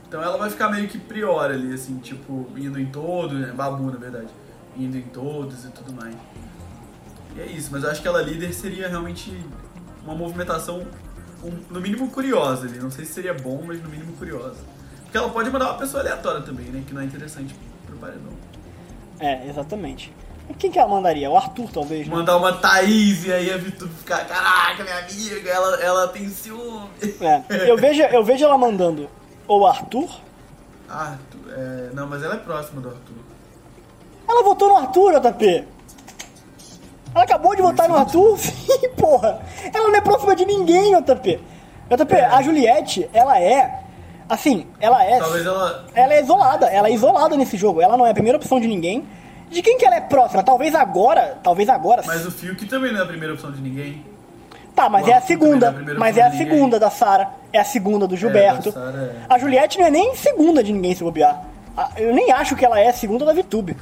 [0.06, 3.54] Então ela vai ficar meio que prior ali, assim, tipo, indo em todos, né?
[3.56, 4.28] Babu, na verdade.
[4.76, 6.16] Indo em todos e tudo mais.
[7.38, 9.32] E é isso, mas eu acho que ela líder seria realmente
[10.04, 10.86] uma movimentação,
[11.44, 12.80] um- no mínimo curiosa ali.
[12.80, 14.58] Não sei se seria bom, mas no mínimo curiosa.
[15.04, 16.84] Porque ela pode mandar uma pessoa aleatória também, né?
[16.86, 18.34] Que não é interessante pro paredão.
[19.20, 20.12] É, exatamente.
[20.50, 21.30] E quem que ela mandaria?
[21.30, 22.16] O Arthur, talvez, né?
[22.16, 26.90] Mandar uma Thaís e aí a Vitor ficar, caraca, minha amiga, ela, ela tem ciúme.
[27.22, 27.70] É.
[27.70, 29.10] Eu vejo, eu vejo ela mandando
[29.48, 30.10] ou o Arthur.
[30.90, 33.16] Arthur, é, não, mas ela é próxima do Arthur.
[34.28, 35.68] Ela votou no Arthur, JP.
[37.18, 38.38] Ela acabou de votar no Arthur?
[38.38, 39.42] Sim, porra.
[39.74, 41.40] Ela não é próxima de ninguém, JP.
[41.90, 43.80] JP, a Juliette, ela é.
[44.30, 45.18] Assim, ela é.
[45.18, 45.86] Talvez ela.
[45.96, 47.82] Ela é isolada, ela é isolada nesse jogo.
[47.82, 49.04] Ela não é a primeira opção de ninguém.
[49.50, 50.44] De quem que ela é próxima?
[50.44, 52.04] Talvez agora, talvez agora.
[52.06, 54.06] Mas o Fiuk também não é a primeira opção de ninguém.
[54.76, 55.70] Tá, mas o é a não é segunda.
[55.70, 56.48] a Mas é a ninguém.
[56.50, 57.30] segunda da Sara.
[57.52, 58.72] É a segunda do Gilberto.
[58.72, 58.98] da Sara,
[59.30, 59.34] é.
[59.34, 61.42] A Juliette não é nem segunda de ninguém se bobear.
[61.96, 63.76] Eu nem acho que ela é a segunda da Vitube.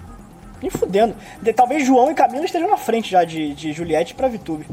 [0.66, 1.16] Nem fudendo.
[1.42, 4.66] De- Talvez João e Camila estejam na frente já de, de Juliette pra Vitube.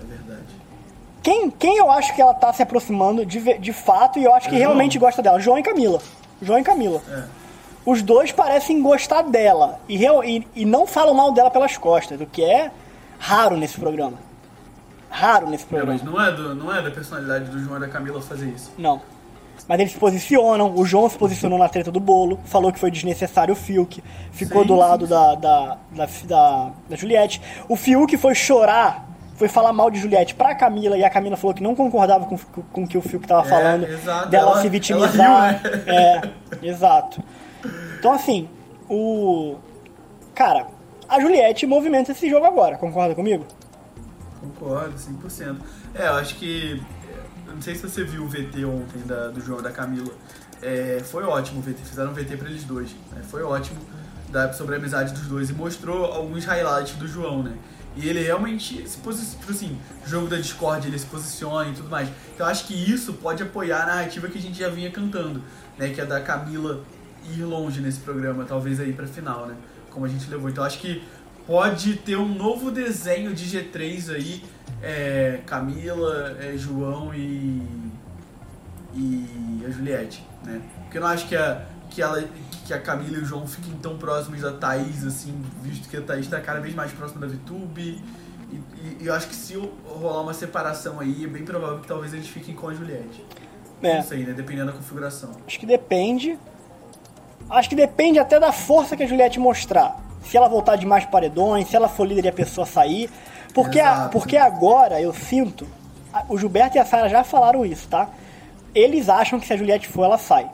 [0.00, 0.42] É verdade.
[1.22, 4.48] Quem, quem eu acho que ela tá se aproximando de, de fato e eu acho
[4.48, 4.70] que É João.
[4.70, 5.40] realmente gosta dela?
[5.40, 6.00] João e Camila.
[6.40, 7.02] João e Camila.
[7.10, 7.24] É.
[7.84, 12.26] Os dois parecem gostar dela e, e, e não falam mal dela pelas costas, o
[12.26, 12.70] que é
[13.18, 14.18] raro nesse programa.
[15.10, 15.92] Raro nesse É, programa.
[15.94, 18.70] mas não é, do, não é da personalidade do João e da Camila fazer isso.
[18.78, 19.00] Não.
[19.68, 22.90] Mas eles se posicionam, o João se posicionou na treta do bolo, falou que foi
[22.90, 24.02] desnecessário o Fiuk,
[24.32, 25.10] ficou Sim, do lado sim.
[25.10, 27.40] da, da, da, da, da Juliette.
[27.68, 31.52] O Fiuk foi chorar, foi falar mal de Juliette pra Camila, e a Camila falou
[31.54, 32.38] que não concordava com,
[32.72, 35.60] com o que o Fiuk tava É, falando, exato, dela ela- se ela vitimizar.
[35.62, 35.84] riu, né?
[35.86, 37.22] É, exato.
[37.98, 38.48] Então assim,
[38.88, 39.56] o.
[40.34, 40.66] Cara,
[41.08, 43.44] a Juliette movimenta esse jogo agora, concorda comigo?
[44.40, 45.56] Concordo, 100%.
[45.94, 46.82] É, eu acho que.
[47.46, 50.12] Eu não sei se você viu o VT ontem da- do João da Camila.
[50.60, 52.90] É, foi ótimo o VT, fizeram um VT pra eles dois.
[53.12, 53.22] né?
[53.28, 53.78] Foi ótimo
[54.30, 57.54] da, sobre a amizade dos dois e mostrou alguns highlights do João, né?
[57.96, 61.88] E ele realmente se posiciona, tipo assim, jogo da Discord, ele se posiciona e tudo
[61.88, 62.08] mais.
[62.34, 65.42] Então acho que isso pode apoiar a narrativa que a gente já vinha cantando,
[65.78, 65.88] né?
[65.90, 66.84] Que é da Camila
[67.34, 69.54] ir longe nesse programa, talvez aí pra final, né?
[69.90, 70.48] Como a gente levou.
[70.50, 71.02] Então acho que
[71.48, 74.44] pode ter um novo desenho de G3 aí.
[74.82, 77.62] É, Camila, é, João e.
[78.94, 80.60] e a Juliette, né?
[80.84, 82.22] Porque eu não acho que a, que, ela,
[82.64, 86.02] que a Camila e o João fiquem tão próximos da Thaís, assim, visto que a
[86.02, 88.00] Thaís tá cada vez mais próxima da VTube.
[88.50, 91.88] E, e- e eu acho que se rolar uma separação aí, é bem provável que
[91.88, 93.24] talvez eles fiquem com a Juliette.
[93.82, 93.96] É.
[93.96, 94.32] Não sei, né?
[94.32, 95.30] Dependendo da configuração.
[95.46, 96.38] Acho que depende.
[97.50, 100.07] Acho que depende até da força que a Juliette mostrar.
[100.22, 103.10] Se ela voltar de mais paredões, se ela for líder e a pessoa sair.
[103.54, 105.66] Porque, a- porque agora eu sinto.
[106.12, 108.08] a- O Gilberto e a Sara já falaram isso, tá?
[108.74, 110.50] Eles acham que se a Juliette for, ela sai.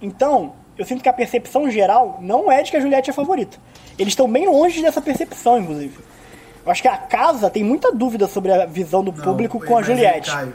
[0.00, 3.14] Então, eu sinto que a percepção geral não é de que a Juliette é a
[3.14, 3.56] favorita.
[3.98, 5.98] Eles estão bem longe dessa percepção, inclusive.
[6.64, 9.76] Eu acho que a casa tem muita dúvida sobre a visão do Não, público com
[9.76, 10.30] a aí, Juliette.
[10.30, 10.54] Caio,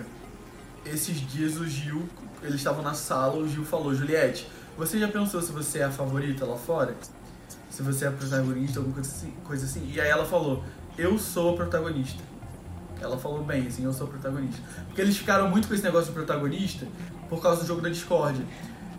[0.85, 2.03] esses dias o Gil,
[2.41, 4.47] eles estavam na sala, o Gil falou, Juliette,
[4.77, 6.95] você já pensou se você é a favorita lá fora?
[7.77, 9.91] Se você é protagonista, alguma coisa assim, coisa assim?
[9.93, 10.63] E aí ela falou,
[10.97, 12.23] eu sou a protagonista.
[12.99, 14.59] Ela falou bem, assim, eu sou a protagonista.
[14.87, 16.87] Porque eles ficaram muito com esse negócio de protagonista
[17.29, 18.43] por causa do jogo da Discord.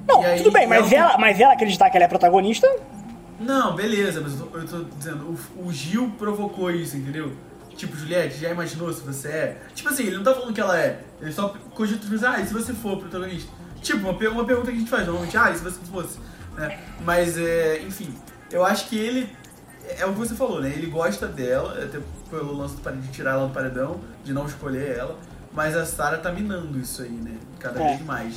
[0.06, 2.68] Não, aí, tudo bem, mas ela- ela, mas ela acreditar que ela é protagonista,
[3.40, 7.32] Não, beleza, mas eu tô, eu tô dizendo, o, o Gil provocou isso, entendeu?
[7.76, 9.62] Tipo, Juliette, já imaginou se você é?
[9.74, 11.00] Tipo assim, ele não tá falando que ela é.
[11.20, 13.50] Ele só cogita, assim, ah, e se você for protagonista?
[13.82, 16.18] Tipo, uma, uma pergunta que a gente faz normalmente, ah, e se você fosse?
[16.56, 16.78] Né?
[17.04, 18.12] Mas, é, enfim,
[18.50, 19.28] eu acho que ele,
[19.98, 20.68] é o que você falou, né?
[20.68, 21.98] Ele gosta dela, até
[22.30, 25.16] pelo lance de tirar ela do paredão, de não escolher ela.
[25.52, 27.36] Mas a Sarah tá minando isso aí, né?
[27.58, 27.88] Cada É.
[27.88, 28.34] vez mais.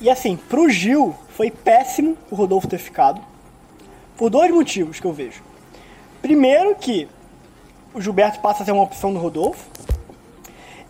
[0.00, 3.20] E assim, pro Gil, foi péssimo o Rodolfo ter ficado.
[4.16, 5.42] Por dois motivos que eu vejo.
[6.22, 7.08] Primeiro que
[7.94, 9.66] o Gilberto passa a ser uma opção do Rodolfo.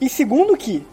[0.00, 0.86] E segundo que,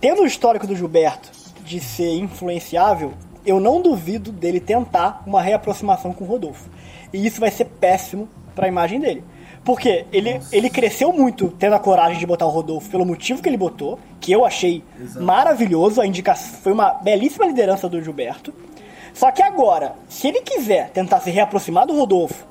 [0.00, 1.30] tendo o histórico do Gilberto
[1.64, 3.12] de ser influenciável,
[3.44, 6.68] eu não duvido dele tentar uma reaproximação com o Rodolfo.
[7.12, 9.22] E isso vai ser péssimo pra imagem dele.
[9.64, 13.48] Porque ele, ele cresceu muito tendo a coragem de botar o Rodolfo pelo motivo que
[13.48, 15.24] ele botou, que eu achei Exato.
[15.24, 18.54] maravilhoso, a indicação foi uma belíssima liderança do Gilberto.
[19.12, 22.46] Só que agora, se ele quiser tentar se reaproximar do Rodolfo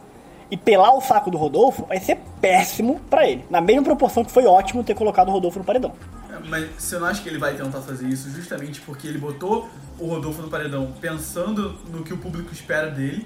[0.52, 3.46] e pelar o saco do Rodolfo, vai ser péssimo pra ele.
[3.50, 5.94] Na mesma proporção que foi ótimo ter colocado o Rodolfo no paredão.
[6.50, 10.08] Mas você não acha que ele vai tentar fazer isso justamente porque ele botou o
[10.08, 13.26] Rodolfo no paredão pensando no que o público espera dele?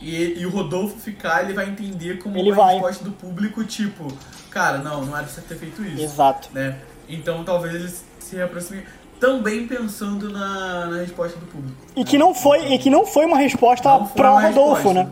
[0.00, 2.74] E, e o Rodolfo ficar, ele vai entender como Ele uma vai.
[2.74, 4.06] resposta do público, tipo,
[4.50, 6.02] cara, não, não era pra ter feito isso.
[6.02, 6.48] Exato.
[6.52, 6.78] Né?
[7.08, 7.88] Então talvez ele
[8.18, 8.82] se reaproxime
[9.18, 11.76] também pensando na, na resposta do público.
[11.96, 14.04] E que não foi, e que não foi uma resposta uma
[14.40, 14.92] Rodolfo, resposta.
[15.04, 15.10] né?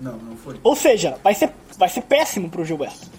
[0.00, 0.58] Não, não foi.
[0.62, 3.10] Ou seja, vai ser, vai ser péssimo pro Gilberto.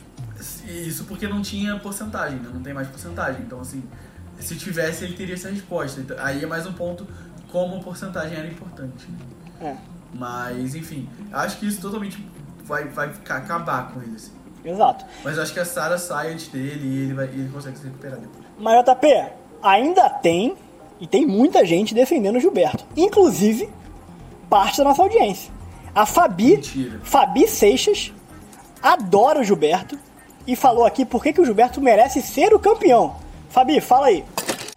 [0.68, 2.50] Isso porque não tinha porcentagem, né?
[2.54, 3.42] Não tem mais porcentagem.
[3.42, 3.84] Então, assim,
[4.40, 6.02] se tivesse, ele teria essa resposta.
[6.02, 7.08] Então, aí é mais um ponto
[7.52, 9.08] como a porcentagem era importante.
[9.10, 9.18] né?
[9.62, 9.76] É,
[10.18, 12.18] Mas, enfim, acho que isso totalmente
[12.64, 14.32] vai, vai ficar, acabar com ele, assim.
[14.66, 15.06] exato.
[15.24, 18.20] Mas acho que a Sarah sai antes dele e ele, vai, ele consegue se recuperar
[18.20, 18.46] depois.
[18.58, 20.56] Mas JP, ainda tem,
[21.00, 22.84] e tem muita gente defendendo o Gilberto.
[22.96, 23.70] Inclusive,
[24.50, 25.52] parte da nossa audiência.
[25.94, 27.00] A Fabi, Mentira.
[27.04, 28.12] Fabi Seixas,
[28.82, 29.98] adora o Gilberto
[30.46, 33.16] e falou aqui por que, que o Gilberto merece ser o campeão.
[33.50, 34.26] Fabi, fala aí.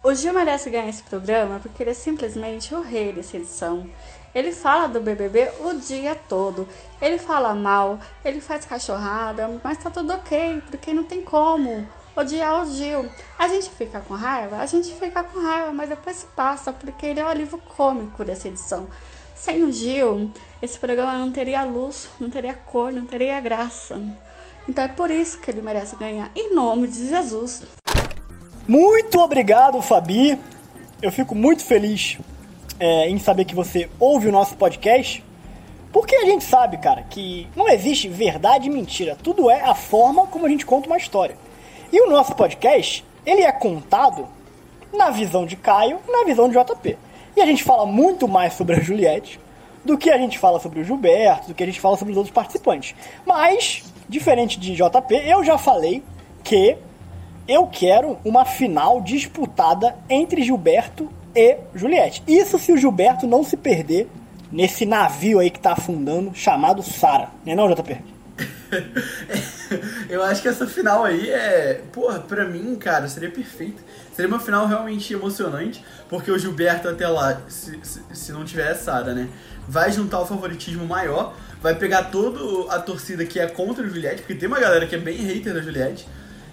[0.03, 3.87] O Gil merece ganhar esse programa porque ele é simplesmente o rei dessa edição.
[4.33, 6.67] Ele fala do BBB o dia todo.
[7.01, 12.61] Ele fala mal, ele faz cachorrada, mas tá tudo ok, porque não tem como odiar
[12.61, 13.09] o Gil.
[13.37, 14.57] A gente fica com raiva?
[14.57, 18.47] A gente fica com raiva, mas depois passa, porque ele é o alívio cômico dessa
[18.47, 18.87] edição.
[19.35, 24.01] Sem o Gil, esse programa não teria luz, não teria cor, não teria graça.
[24.69, 27.63] Então é por isso que ele merece ganhar, em nome de Jesus.
[28.67, 30.39] Muito obrigado, Fabi.
[31.01, 32.19] Eu fico muito feliz
[32.81, 35.23] é, em saber que você ouve o nosso podcast.
[35.93, 39.15] Porque a gente sabe, cara, que não existe verdade e mentira.
[39.21, 41.37] Tudo é a forma como a gente conta uma história.
[41.93, 44.27] E o nosso podcast, ele é contado
[44.91, 46.97] na visão de Caio e na visão de JP.
[47.35, 49.39] E a gente fala muito mais sobre a Juliette
[49.85, 52.17] do que a gente fala sobre o Gilberto, do que a gente fala sobre os
[52.17, 52.95] outros participantes.
[53.25, 56.03] Mas, diferente de JP, eu já falei
[56.43, 56.77] que
[57.47, 62.23] eu quero uma final disputada entre Gilberto e Juliette.
[62.27, 64.07] Isso se o Gilberto não se perder
[64.51, 67.29] nesse navio aí que tá afundando, chamado Sara.
[67.45, 67.97] Não é não, JP?
[70.09, 71.81] Eu acho que essa final aí é.
[71.91, 73.81] Porra, pra mim, cara, seria perfeita.
[74.13, 77.79] Seria uma final realmente emocionante, porque o Gilberto até lá, se,
[78.11, 79.29] se, não tiver a Sara, né?
[79.67, 84.21] Vai juntar o favoritismo maior, vai pegar toda a torcida que é contra o Juliette,
[84.21, 86.07] porque tem uma galera que é bem hater da Juliette.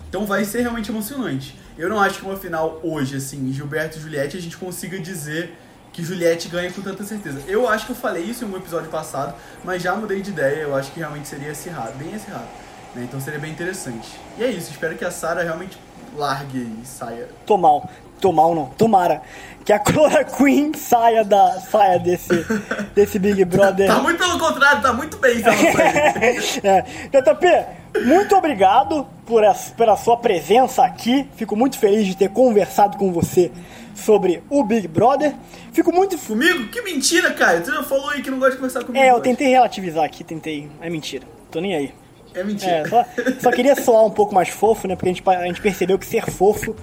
[0.09, 1.59] Então vai ser realmente emocionante.
[1.79, 5.57] Eu não acho que uma final hoje, assim, Gilberto e Juliette, a gente consiga dizer
[5.93, 7.41] que Juliette ganha com tanta certeza.
[7.47, 9.33] Eu acho que eu falei isso em um episódio passado,
[9.65, 10.63] mas já mudei de ideia.
[10.63, 12.49] Eu acho que realmente seria acirrado, bem acirrado.
[12.97, 13.05] Né?
[13.05, 14.09] Então seria bem interessante.
[14.37, 15.79] E é isso, espero que a Sarah realmente
[16.17, 17.29] largue e saia.
[17.47, 17.89] Tô mal.
[18.21, 18.67] Tô mal não.
[18.77, 19.23] Tomara.
[19.65, 22.47] Que a Cora Queen saia, da, saia desse,
[22.95, 23.87] desse Big Brother.
[23.87, 25.75] Tá muito pelo contrário, tá muito bem sair.
[26.65, 26.83] é.
[27.11, 31.29] JP, muito obrigado por a, pela sua presença aqui.
[31.37, 33.53] Fico muito feliz de ter conversado com você
[33.95, 35.35] sobre o Big Brother.
[35.73, 36.17] Fico muito.
[36.17, 36.69] Comigo?
[36.69, 37.63] Que mentira, Caio.
[37.63, 39.05] Tu já falou aí que não gosta de conversar comigo.
[39.05, 40.71] É, eu tentei relativizar aqui, tentei.
[40.81, 41.27] É mentira.
[41.51, 41.95] Tô nem aí.
[42.35, 42.73] É mentira.
[42.73, 43.05] É, só,
[43.41, 44.97] só queria soar um pouco mais fofo, né?
[44.97, 46.75] Porque a gente, a gente percebeu que ser fofo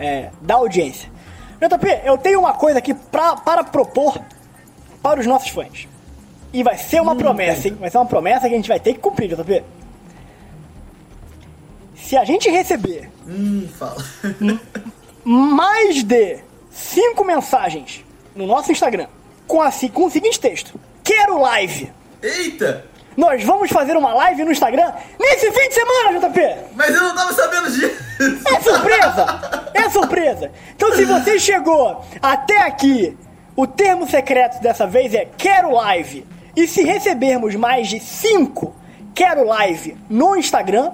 [0.00, 1.08] é, dá audiência.
[1.60, 4.18] JP, eu tenho uma coisa aqui pra, para propor
[5.02, 5.86] para os nossos fãs.
[6.52, 7.76] E vai ser uma promessa, hein?
[7.78, 9.62] Vai ser uma promessa que a gente vai ter que cumprir, JP.
[11.94, 14.02] Se a gente receber Hum, fala.
[15.24, 16.38] mais de
[16.70, 19.06] cinco mensagens no nosso Instagram
[19.46, 21.92] com, a, com o seguinte texto: Quero live!
[22.22, 22.86] Eita!
[23.16, 26.40] Nós vamos fazer uma live no Instagram nesse fim de semana, JP!
[26.74, 28.02] Mas eu não tava sabendo disso!
[28.46, 29.49] É surpresa!
[30.30, 30.52] Surpresa!
[30.74, 33.16] Então, se você chegou até aqui,
[33.56, 36.26] o termo secreto dessa vez é Quero Live.
[36.56, 38.74] E se recebermos mais de 5
[39.14, 40.92] Quero Live no Instagram,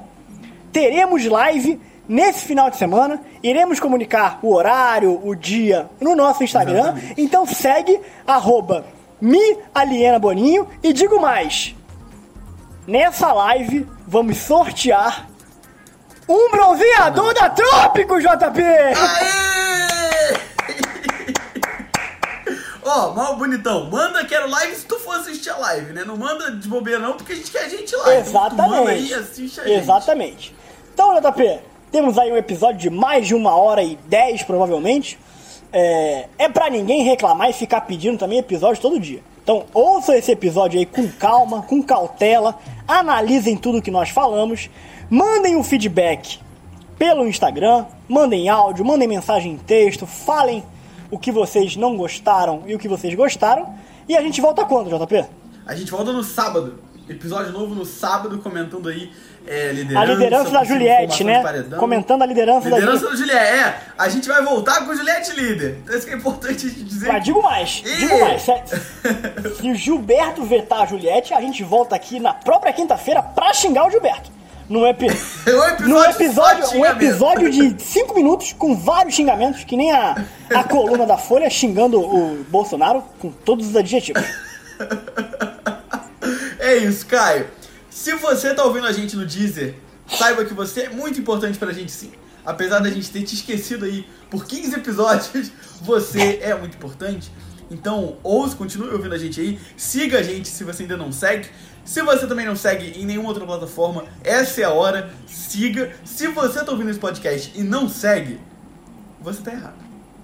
[0.72, 3.20] teremos live nesse final de semana.
[3.42, 6.88] Iremos comunicar o horário, o dia no nosso Instagram.
[6.88, 7.14] Exatamente.
[7.20, 8.84] Então segue, arroba
[9.20, 10.66] me Aliena Boninho.
[10.82, 11.74] E digo mais,
[12.86, 15.28] nessa live vamos sortear
[16.28, 18.62] um bronzeador da Trópico, JP!
[18.62, 19.66] Aê!
[22.84, 26.04] Ó, mal bonitão, manda quero live se tu for assistir a live, né?
[26.04, 27.92] Não manda de bobeira não, porque a gente quer gente.
[27.94, 29.14] Então, tu manda aí Exatamente.
[29.14, 29.76] assiste a gente.
[29.76, 30.54] Exatamente.
[30.94, 31.60] Então, JP,
[31.90, 35.18] temos aí um episódio de mais de uma hora e dez, provavelmente.
[35.72, 39.20] É, é pra ninguém reclamar e ficar pedindo também episódio todo dia.
[39.42, 42.56] Então, ouçam esse episódio aí com calma, com cautela,
[42.86, 44.70] analisem tudo que nós falamos,
[45.10, 46.40] mandem um feedback
[46.98, 50.64] pelo Instagram, mandem áudio, mandem mensagem em texto, falem
[51.10, 53.74] o que vocês não gostaram e o que vocês gostaram.
[54.08, 55.24] E a gente volta quando, JP?
[55.66, 56.80] A gente volta no sábado.
[57.08, 59.12] Episódio novo no sábado, comentando aí
[59.46, 60.00] é, liderança.
[60.00, 61.44] A liderança da Juliette, né?
[61.78, 63.22] Comentando a liderança, da Liderança Juliette.
[63.22, 63.80] do Juliette, é.
[63.96, 65.78] A gente vai voltar com o Juliette líder.
[65.84, 67.06] Então, isso que é importante a gente dizer.
[67.06, 67.96] Mas digo mais, Ih!
[67.96, 68.42] digo mais.
[68.42, 68.52] Se,
[69.62, 73.86] se o Gilberto vetar a Juliette, a gente volta aqui na própria quinta-feira pra xingar
[73.86, 74.35] o Gilberto.
[74.68, 75.06] Num, epi...
[75.46, 79.76] Um episódio num só episódio, de um episódio de 5 minutos com vários xingamentos, que
[79.76, 84.22] nem a, a coluna da Folha xingando o Bolsonaro com todos os adjetivos.
[86.58, 87.46] É isso, Caio.
[87.88, 89.76] Se você tá ouvindo a gente no Deezer,
[90.08, 92.10] saiba que você é muito importante pra gente sim.
[92.44, 97.30] Apesar da gente ter te esquecido aí por 15 episódios, você é muito importante.
[97.70, 99.60] Então, ouça, continue ouvindo a gente aí.
[99.76, 101.48] Siga a gente se você ainda não segue.
[101.86, 105.08] Se você também não segue em nenhuma outra plataforma, essa é a hora.
[105.26, 105.94] Siga.
[106.04, 108.40] Se você tá ouvindo esse podcast e não segue,
[109.20, 109.76] você tá errado.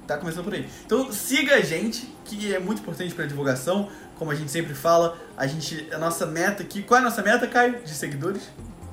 [0.06, 0.68] Tá começando por aí.
[0.84, 3.88] Então siga a gente, que é muito importante pra divulgação.
[4.18, 5.88] Como a gente sempre fala, a gente.
[5.92, 6.82] A nossa meta aqui.
[6.82, 7.80] Qual é a nossa meta, Caio?
[7.84, 8.42] De seguidores?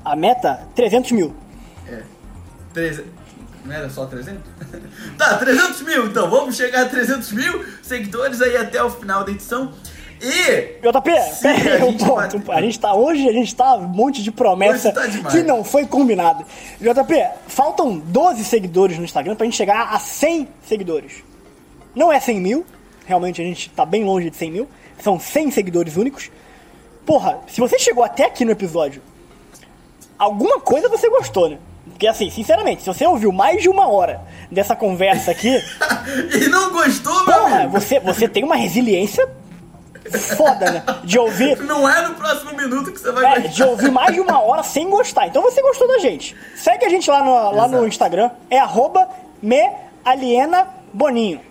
[0.05, 1.35] A meta, 300 mil.
[1.87, 2.03] É.
[2.71, 3.03] Treze...
[3.65, 4.41] Não era só 300?
[5.17, 6.29] tá, 300 mil então.
[6.29, 9.73] Vamos chegar a 300 mil seguidores aí até o final da edição.
[10.21, 10.79] E.
[10.81, 12.39] JP, Sim, pera aí a um gente ponto.
[12.39, 15.63] vai- A gente tá, hoje a gente tá um monte de promessa tá que não
[15.63, 16.43] foi combinado.
[16.81, 21.23] JP, faltam 12 seguidores no Instagram pra gente chegar a 100 seguidores.
[21.95, 22.65] Não é 100 mil,
[23.05, 24.67] realmente a gente tá bem longe de 100 mil.
[25.01, 26.29] São 100 seguidores únicos.
[27.05, 29.01] Porra, se você chegou até aqui no episódio,
[30.17, 31.57] alguma coisa você gostou, né?
[31.89, 35.49] Porque assim, sinceramente, se você ouviu mais de uma hora dessa conversa aqui,
[36.39, 37.71] E não gostou, meu porra, amigo?
[37.71, 39.27] você, você tem uma resiliência
[40.35, 40.83] foda, né?
[41.03, 43.49] De ouvir Não é no próximo minuto que você vai É, gostar.
[43.49, 45.27] de ouvir mais de uma hora sem gostar.
[45.27, 46.35] Então você gostou da gente.
[46.55, 47.87] Segue a gente lá no, lá no.
[47.87, 48.29] Instagram.
[48.49, 49.07] É arroba
[49.41, 51.41] mealienaboninho.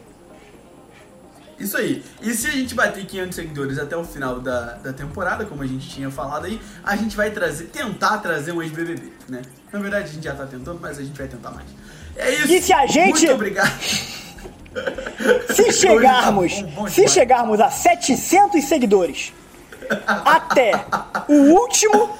[1.58, 2.04] Isso aí.
[2.22, 5.66] E se a gente bater 500 seguidores até o final da, da temporada, como a
[5.66, 9.42] gente tinha falado aí, a gente vai trazer, tentar trazer um ex-BBB, né?
[9.72, 11.66] Na verdade, a gente já tá tentando, mas a gente vai tentar mais.
[12.16, 12.52] É isso.
[12.52, 13.72] E se a gente- Muito obrigado.
[15.54, 19.32] Se chegarmos, tá bom, bom se chegarmos a 700 seguidores
[20.06, 20.72] até
[21.28, 22.10] o último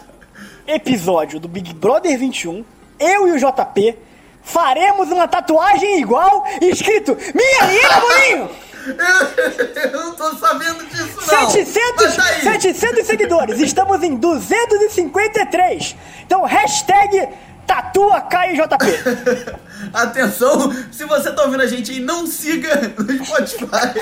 [0.67, 2.65] episódio do Big Brother 21,
[2.99, 3.97] eu e o JP
[4.43, 8.51] faremos uma tatuagem igual escrito Minha Aliena Boninho!
[9.93, 11.51] Eu não tô sabendo disso, não.
[11.51, 12.41] 700, Mas tá aí.
[12.43, 15.97] 700 seguidores, estamos em 253.
[16.25, 17.29] Então, hashtag
[17.69, 19.59] tatua Caio JP.
[19.93, 23.93] Atenção, se você tá ouvindo a gente aí, não siga no Spotify.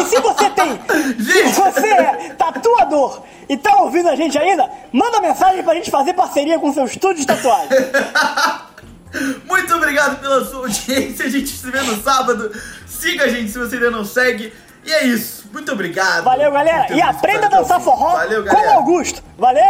[0.00, 0.80] E se você tem,
[1.22, 1.54] se Gente.
[1.54, 6.58] você é tatuador e tá ouvindo a gente ainda, manda mensagem pra gente fazer parceria
[6.58, 7.68] com seu estúdio de tatuagem.
[9.46, 11.26] Muito obrigado pela sua audiência.
[11.26, 12.52] A gente se vê no sábado.
[12.86, 14.52] Siga a gente se você ainda não segue.
[14.84, 15.48] E é isso.
[15.52, 16.24] Muito obrigado.
[16.24, 16.92] Valeu, galera.
[16.92, 18.70] E aprenda a o dançar forró Valeu, com.
[18.70, 19.22] Augusto.
[19.38, 19.62] Valeu!